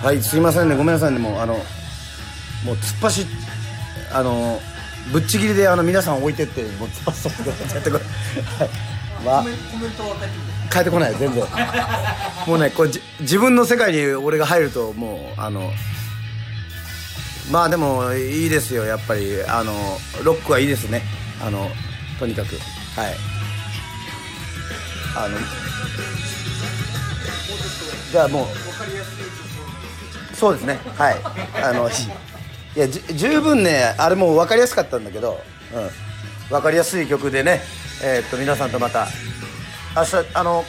[0.02, 0.76] はいすいませんね。
[0.76, 1.20] ごめんなさいね。
[1.20, 3.26] もうあのもう突っ走っ
[4.14, 4.60] あの
[5.12, 7.82] ぶっちぎりであの皆さん置いてってもう突っ走ってください。
[7.82, 8.70] ってこれはい
[9.26, 11.44] まあコメントは返ってくる変えてこない全然。
[12.48, 12.90] もうねこれ
[13.20, 15.72] 自分の世界に俺が入るともうあの
[17.52, 19.44] まあでもいいですよやっぱり。
[19.44, 19.74] あの
[20.24, 21.02] ロックはいいですね。
[21.42, 21.70] あの
[22.20, 22.56] とにかく。
[23.00, 23.16] はい。
[25.18, 25.38] あの
[28.12, 28.48] じゃあもう
[30.36, 30.80] そうですね。
[30.96, 31.18] はい。
[31.64, 31.90] あの
[32.76, 35.42] いやじ十分ねあれも分かりやすかったんだけど、
[35.74, 35.90] うん、
[36.50, 37.62] 分かりやすい曲でね
[38.04, 39.08] えーっと皆さんとまた
[40.00, 40.64] 明日あの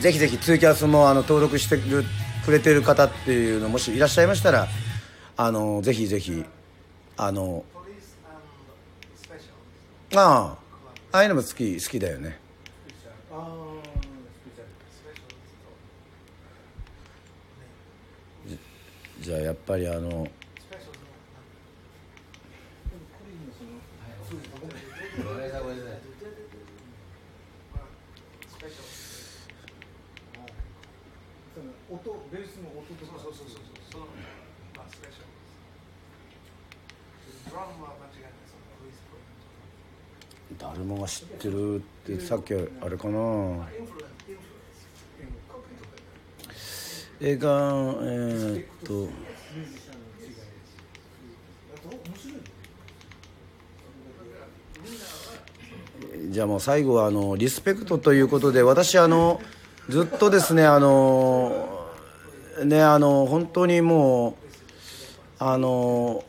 [0.00, 2.04] ぜひぜひツイキャスもあの登録してる
[2.44, 4.66] くれてる方っていうのもしいらっしゃいましたら
[5.36, 6.44] あのぜひぜひ
[7.16, 7.64] あの
[10.16, 10.56] あ
[11.12, 12.40] あああいうのも好き好きだよね。
[19.20, 20.16] じゃあやっぱりあのご
[25.30, 26.14] めんなさいごめんなさい
[40.58, 43.66] 誰もが知ってるってさっきあれかな。
[47.20, 49.08] 映画えーっと。
[56.30, 59.40] じゃあもう最後はあのリスペクトということで私あの
[59.88, 61.86] ずっとですねあの
[62.64, 64.34] ねあの本当にもう
[65.38, 66.24] あの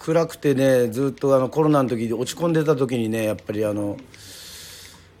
[0.00, 3.98] 暗くてねずっとあのコロナの時に落ち込んでた時にねやっぱりあの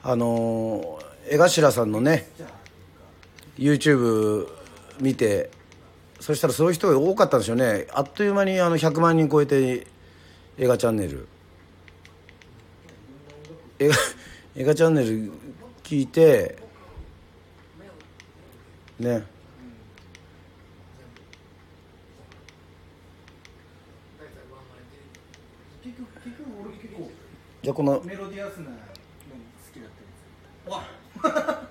[0.02, 2.28] あの江頭さんのね
[3.58, 4.48] YouTube
[5.00, 5.50] 見て
[6.18, 7.86] そしたらそういう人が多かったんですよね。
[7.92, 9.86] あっという間にあの100万人超えて
[10.58, 11.28] 映画チャンネル。
[13.78, 13.94] 映画
[14.56, 15.32] 映画チャンネル
[15.82, 16.56] 聞いて
[18.98, 19.24] ね
[25.82, 27.10] 結局結局俺結構
[27.62, 28.78] じゃあこのメロディアスなの好
[29.72, 29.90] きだっ
[31.22, 31.70] た んですよわ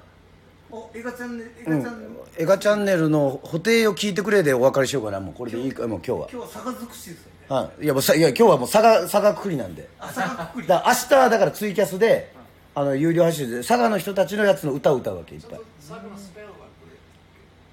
[0.71, 5.19] お映画チャンネル映画チャンネル、映画チャンネルの補填を聞いてくれでお別れしようかな。
[5.19, 5.87] もうこれでいいか。
[5.87, 6.27] もう今日は。
[6.31, 7.55] 今日は坂尽くしですよね。
[7.55, 9.89] はい、いやもうさいや今日はもう佐賀佐賀くくりなんで。
[9.97, 10.67] 朝がくくり。
[10.67, 12.31] だから明日はだからツイキャスで
[12.75, 15.59] あの有料配信で佐賀の人たちのやつの歌を歌うわけいっぱい。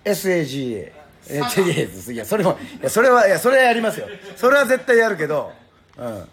[0.06, 0.92] SAGA
[1.28, 4.08] えとりあえずいやそれもいやそれはいやそれはやりますよ。
[4.36, 5.52] それは絶対やるけど。
[5.98, 6.28] うん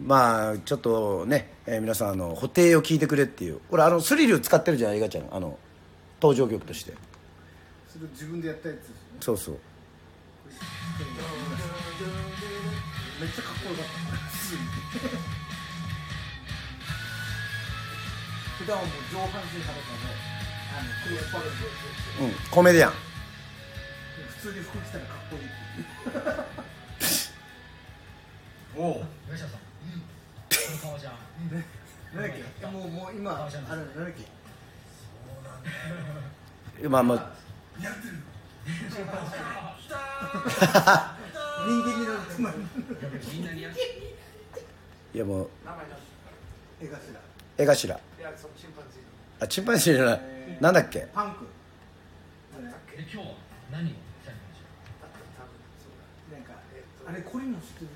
[0.00, 5.24] まあちょっとね、えー皆さんあの補填を聞いてくれっていうこれあのスリル使ってるじゃん映画ちゃん。
[5.30, 5.58] あの
[6.20, 6.92] 登場曲として。
[7.88, 9.00] それ自分でやったやつですよね。
[9.20, 9.58] そうそう。
[13.20, 13.92] めっちゃかっこよかった。
[14.28, 14.60] 普通に。
[18.58, 19.82] 普段はもう上半身裸で
[20.72, 21.46] あのクロスパレー
[22.20, 22.92] ドうんコメディアン。
[24.40, 25.52] 普通に服着たらかっこいいって
[26.10, 28.74] いう。
[28.78, 29.60] おお吉田さん
[32.14, 34.14] なんだっけもうもう今あれなんだっ
[36.80, 37.32] けまあまあ
[41.66, 42.56] 人間になるつまり
[43.32, 45.48] みんなにやいやもう
[46.80, 46.98] 絵頭
[47.58, 48.00] 絵頭
[49.40, 50.20] あチンパンジーじゃない
[50.60, 51.46] なんだっけパンク
[52.98, 53.24] 今日は
[53.70, 53.94] 何をし
[54.24, 56.52] たいんでしょなんか
[57.08, 57.88] あれこれも知ってる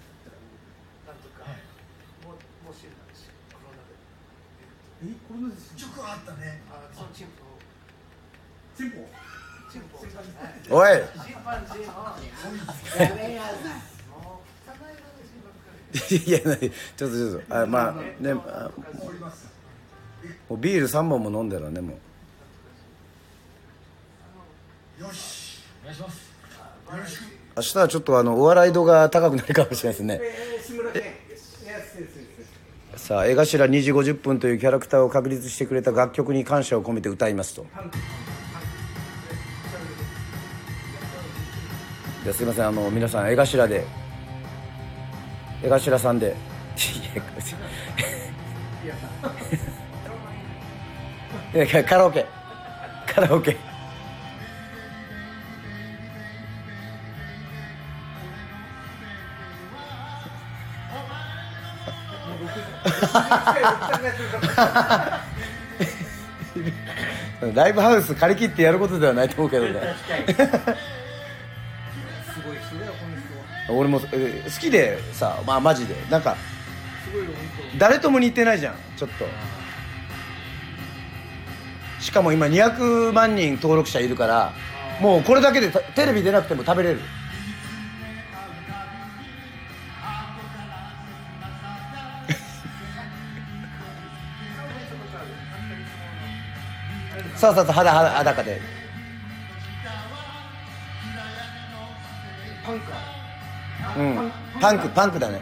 [5.03, 6.61] えこれのですチョコあったね。
[7.15, 7.51] チンポ。
[10.77, 10.89] おい。
[16.27, 18.71] いやちょっとちょっとあまあねあ。
[20.49, 21.99] もうビール3本も飲んでるわねもう。
[25.01, 25.17] お願い
[25.97, 26.31] します。
[27.57, 30.19] 明日はちょっとあのお笑い度が高くなるかもしれないですね。
[30.21, 31.11] えー、志村けんいや
[31.81, 32.21] そうです
[33.11, 37.67] さあ江頭2時50分というキャラクターを確立してくれた楽曲に感謝を込めて歌いますと。
[42.33, 43.85] すいませんあの皆さん江頭で
[45.61, 46.37] 江頭さんで。
[51.89, 52.27] カラオケ。
[53.13, 53.70] カラオケ。
[67.55, 69.71] ライブハウス借り切ってやることではないと思うけどね。
[69.71, 69.77] す
[72.43, 73.13] ごい人だよこの
[73.67, 75.95] 人俺もえー好きでさまあマジで。
[76.11, 76.37] なんか
[77.79, 79.27] 誰とも似てないじゃんちょっと。
[81.99, 84.53] しかも今200万人登録者いるから
[85.01, 87.01] もうこれだけでテレビ出なくても食べれる。
[97.41, 98.61] そうそうそう肌肌裸で。
[102.63, 102.93] 当パンカ
[103.99, 104.33] うん。
[104.61, 104.89] パンク。
[104.91, 105.41] パンクだね。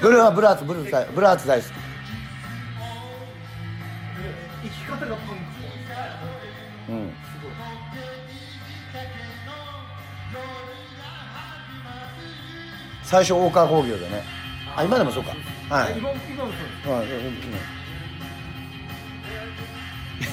[0.00, 1.70] ブルーはブラーツブルーツ大ブラーツ大好き。
[1.70, 1.72] ー
[4.62, 5.36] 生き方がパン
[6.86, 6.92] ク。
[6.92, 7.12] うん。
[13.02, 14.22] 最初大川工業だね。
[14.76, 15.32] あ今でもそうか。
[15.74, 15.98] はい。
[15.98, 16.52] 今今も
[16.86, 17.14] そうです。
[17.14, 17.73] うんうんうん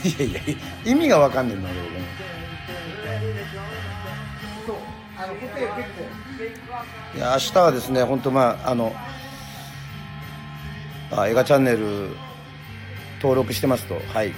[0.04, 0.40] いやいや
[0.86, 1.90] 意味が分かんねえんだけどね。
[7.16, 8.96] いや明日はですね本当まああの
[11.12, 12.10] あ映画チャンネル
[13.22, 13.96] 登録してますと。
[14.14, 14.34] はい。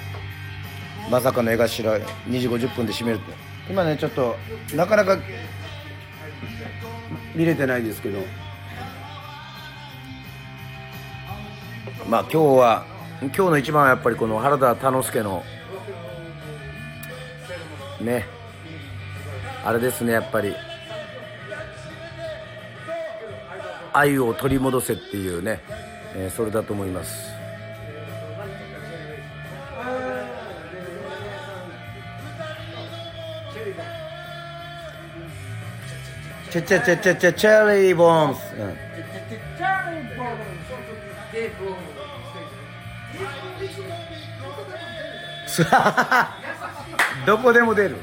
[1.09, 3.33] まさかの映画しら2時50分で閉めるって。
[3.69, 4.35] 今ねちょっと
[4.75, 5.17] なかなか
[7.35, 8.19] 見れてないですけど。
[12.09, 12.85] まあ今日は
[13.27, 15.43] 今日の一番はやっぱりこの原田田之助の
[18.01, 18.25] ね
[19.63, 20.53] あれですねやっぱり
[23.93, 25.61] 愛を取り戻せっていうね、
[26.15, 27.31] えーそれだと思います。
[36.51, 38.65] チェチェチェチェチェチェリーボーンズ、う
[38.99, 39.02] ん
[47.25, 47.97] どこでも出る。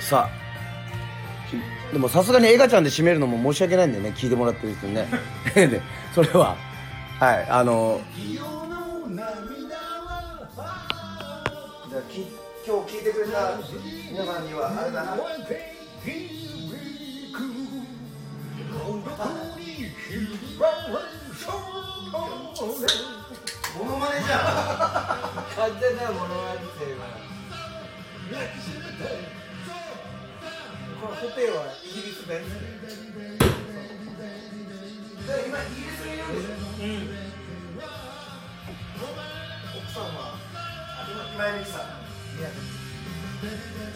[0.00, 0.38] さあ。
[1.92, 5.08] でもさすがに映画ちゃんで締めるのも申し訳ないんでね聞いてもらってるんですよね。
[6.14, 6.56] それは。
[7.18, 7.46] はい。
[7.48, 8.00] あの。
[11.98, 12.22] ゃあき
[12.64, 13.58] 今日聞いてくれた
[14.10, 15.16] 皆さんにはあれだな。
[15.16, 15.28] モ
[23.84, 24.38] ノマネじゃん。
[25.56, 26.94] 完全なものまねですよ
[31.00, 32.44] このホテイはイギリス弁。
[35.46, 36.48] 今イギリスにいるんでしょ
[37.18, 37.27] 奥
[41.38, 41.82] 今井美樹さん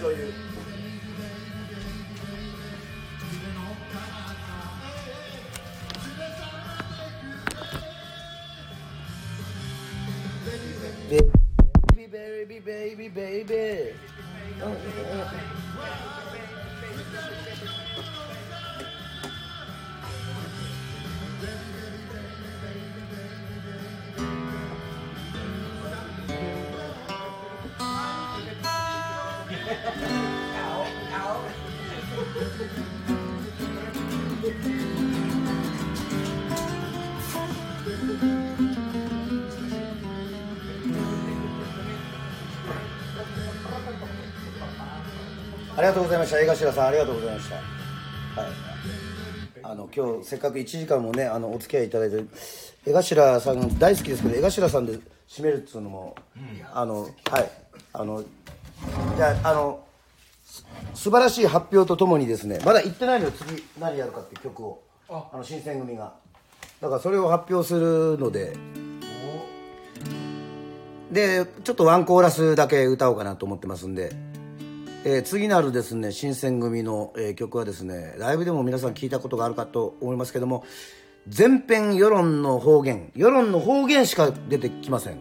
[0.01, 0.33] 女優
[45.93, 46.41] がとうございました。
[46.41, 47.55] 江頭さんありがとうございました。
[47.57, 48.51] はい。
[49.63, 52.25] あの今日せっかく1時間もねあのお付き合いいただいて
[52.87, 56.17] 江頭さん大好きですけど江頭さんで締めるっつうのも、
[56.73, 57.51] あのはい。
[57.93, 59.85] あのじゃああの
[60.43, 60.65] す
[60.95, 65.37] 素晴らしい発表とともにですねまだ言ってないのよ次何やるかっていう曲をあ。
[65.37, 66.15] の新選組が。
[66.81, 68.57] だからそれを発表するので。
[71.13, 74.17] でちょっとワンコーラスだけ歌おうかなと思ってますんで、
[75.05, 80.65] えー次なるですね新選組の、えー曲はですねライブでも皆さん聞いたことがあるかと思いますけども
[81.29, 85.19] 全編世論の方言世論の方言しか出てきません、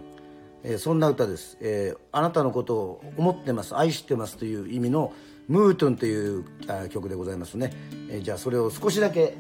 [0.64, 5.14] えーそんな歌です、えーあなたのことを思ってます愛してますという意味の
[5.48, 6.46] ムートゥンという
[6.90, 7.74] 曲でございますね、
[8.10, 9.36] えーじゃあそれを少しだけ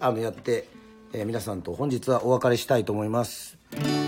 [0.00, 0.68] あのやって、
[1.12, 4.07] えー皆さんと本日はお別れしたいと思います。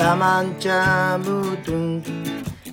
[0.00, 2.02] タマンチャムトゥン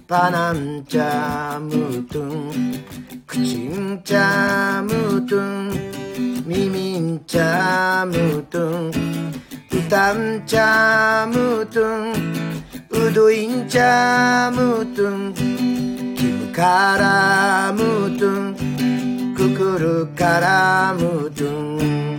[0.07, 9.33] パナンチャムトゥンクチンチャムトゥンミミンチャムトゥン
[9.77, 22.16] ウタンチャムトゥンウドインチャムトゥンキムカラムトゥンククルカラムトゥン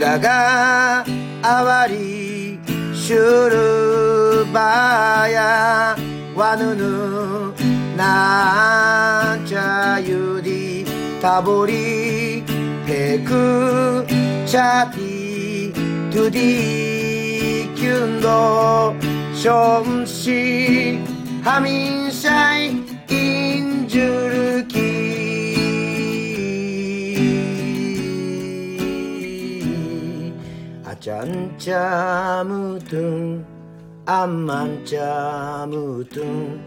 [0.00, 1.04] 裏が
[1.42, 2.58] あわり
[2.94, 5.96] シュルバーや
[6.34, 7.52] わぬぬ
[7.98, 10.86] なんちゃゆり
[11.20, 12.42] たぼり
[12.86, 14.06] てく
[14.46, 15.70] ちゃぴ
[16.10, 18.94] トゥディキュンド
[19.34, 20.98] ションシ
[21.44, 22.70] ハミンシャイ
[23.10, 25.19] インジュルキ
[31.00, 33.42] ちゃんちゃむとん
[34.04, 36.60] あんまんちゃむとん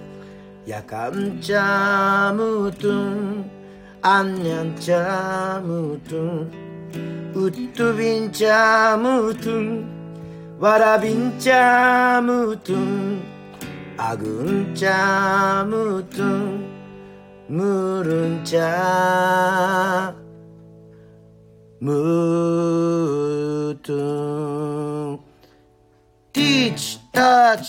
[0.65, 3.45] やかんちゃむとん
[4.01, 6.51] あんにゃんちゃむとん
[7.35, 9.85] うっとびんちゃむとん
[10.59, 13.21] わらびんちゃむとん
[13.99, 16.63] あぐんちゃむとん
[17.49, 20.11] むるんちゃ
[21.79, 23.42] むとん
[23.75, 27.63] ティーチタッ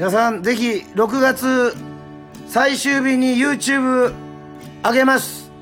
[0.00, 1.74] 皆さんぜひ6月
[2.48, 4.14] 最終日に YouTube
[4.82, 5.52] 上げます。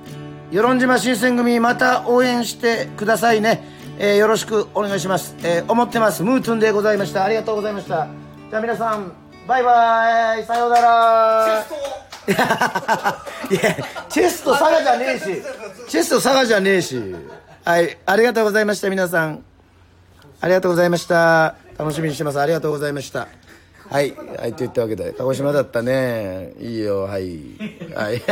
[0.53, 3.65] 与論島新選組また応援してくださいね、
[3.99, 6.23] えーよろしくお願いします、えー思ってます。
[6.23, 7.25] ムートゥンでございました。
[7.25, 8.07] ありがとうございました。
[8.49, 9.13] じゃあ皆さん
[9.49, 10.45] バイバイ。
[10.45, 11.67] さようなら。
[12.29, 13.77] いや
[14.09, 15.25] チェスト 佐賀じゃねえし。
[15.89, 16.97] チェスト佐賀じゃねえし。
[17.65, 17.99] はい。
[18.07, 19.43] ありがとうございました皆さん。
[20.41, 21.57] ありがとうございました。
[21.77, 22.39] 楽しみにしてます。
[22.39, 23.27] ありがとうございました
[23.91, 26.53] はいはいといったわけで鹿児島だったね。
[26.59, 27.41] いいよはい。
[27.95, 28.23] はい。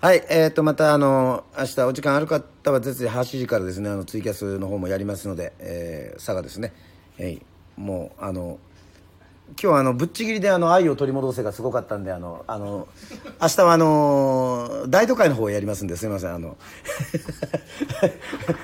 [0.00, 6.72] はい、 えー、とまたあの明日お時間ある方はぜひ8時からですねあのツイキャスの方もやりますので、えー、佐賀ですね、
[7.18, 7.42] えい。
[7.76, 8.58] もうあの
[9.60, 12.88] 今日あのぶっちぎりであの愛を取り戻せがすごかったんであのあの
[13.40, 16.56] 明日はあの大都会の方をやりますんですいませんあの。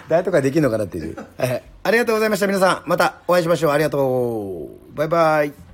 [0.09, 2.89] 大都会できるのかなっていう、はい、ありがとうございました皆さん。
[2.89, 3.73] またお会いしましょう。
[3.73, 4.97] ありがとう。
[4.97, 5.68] バイバイ。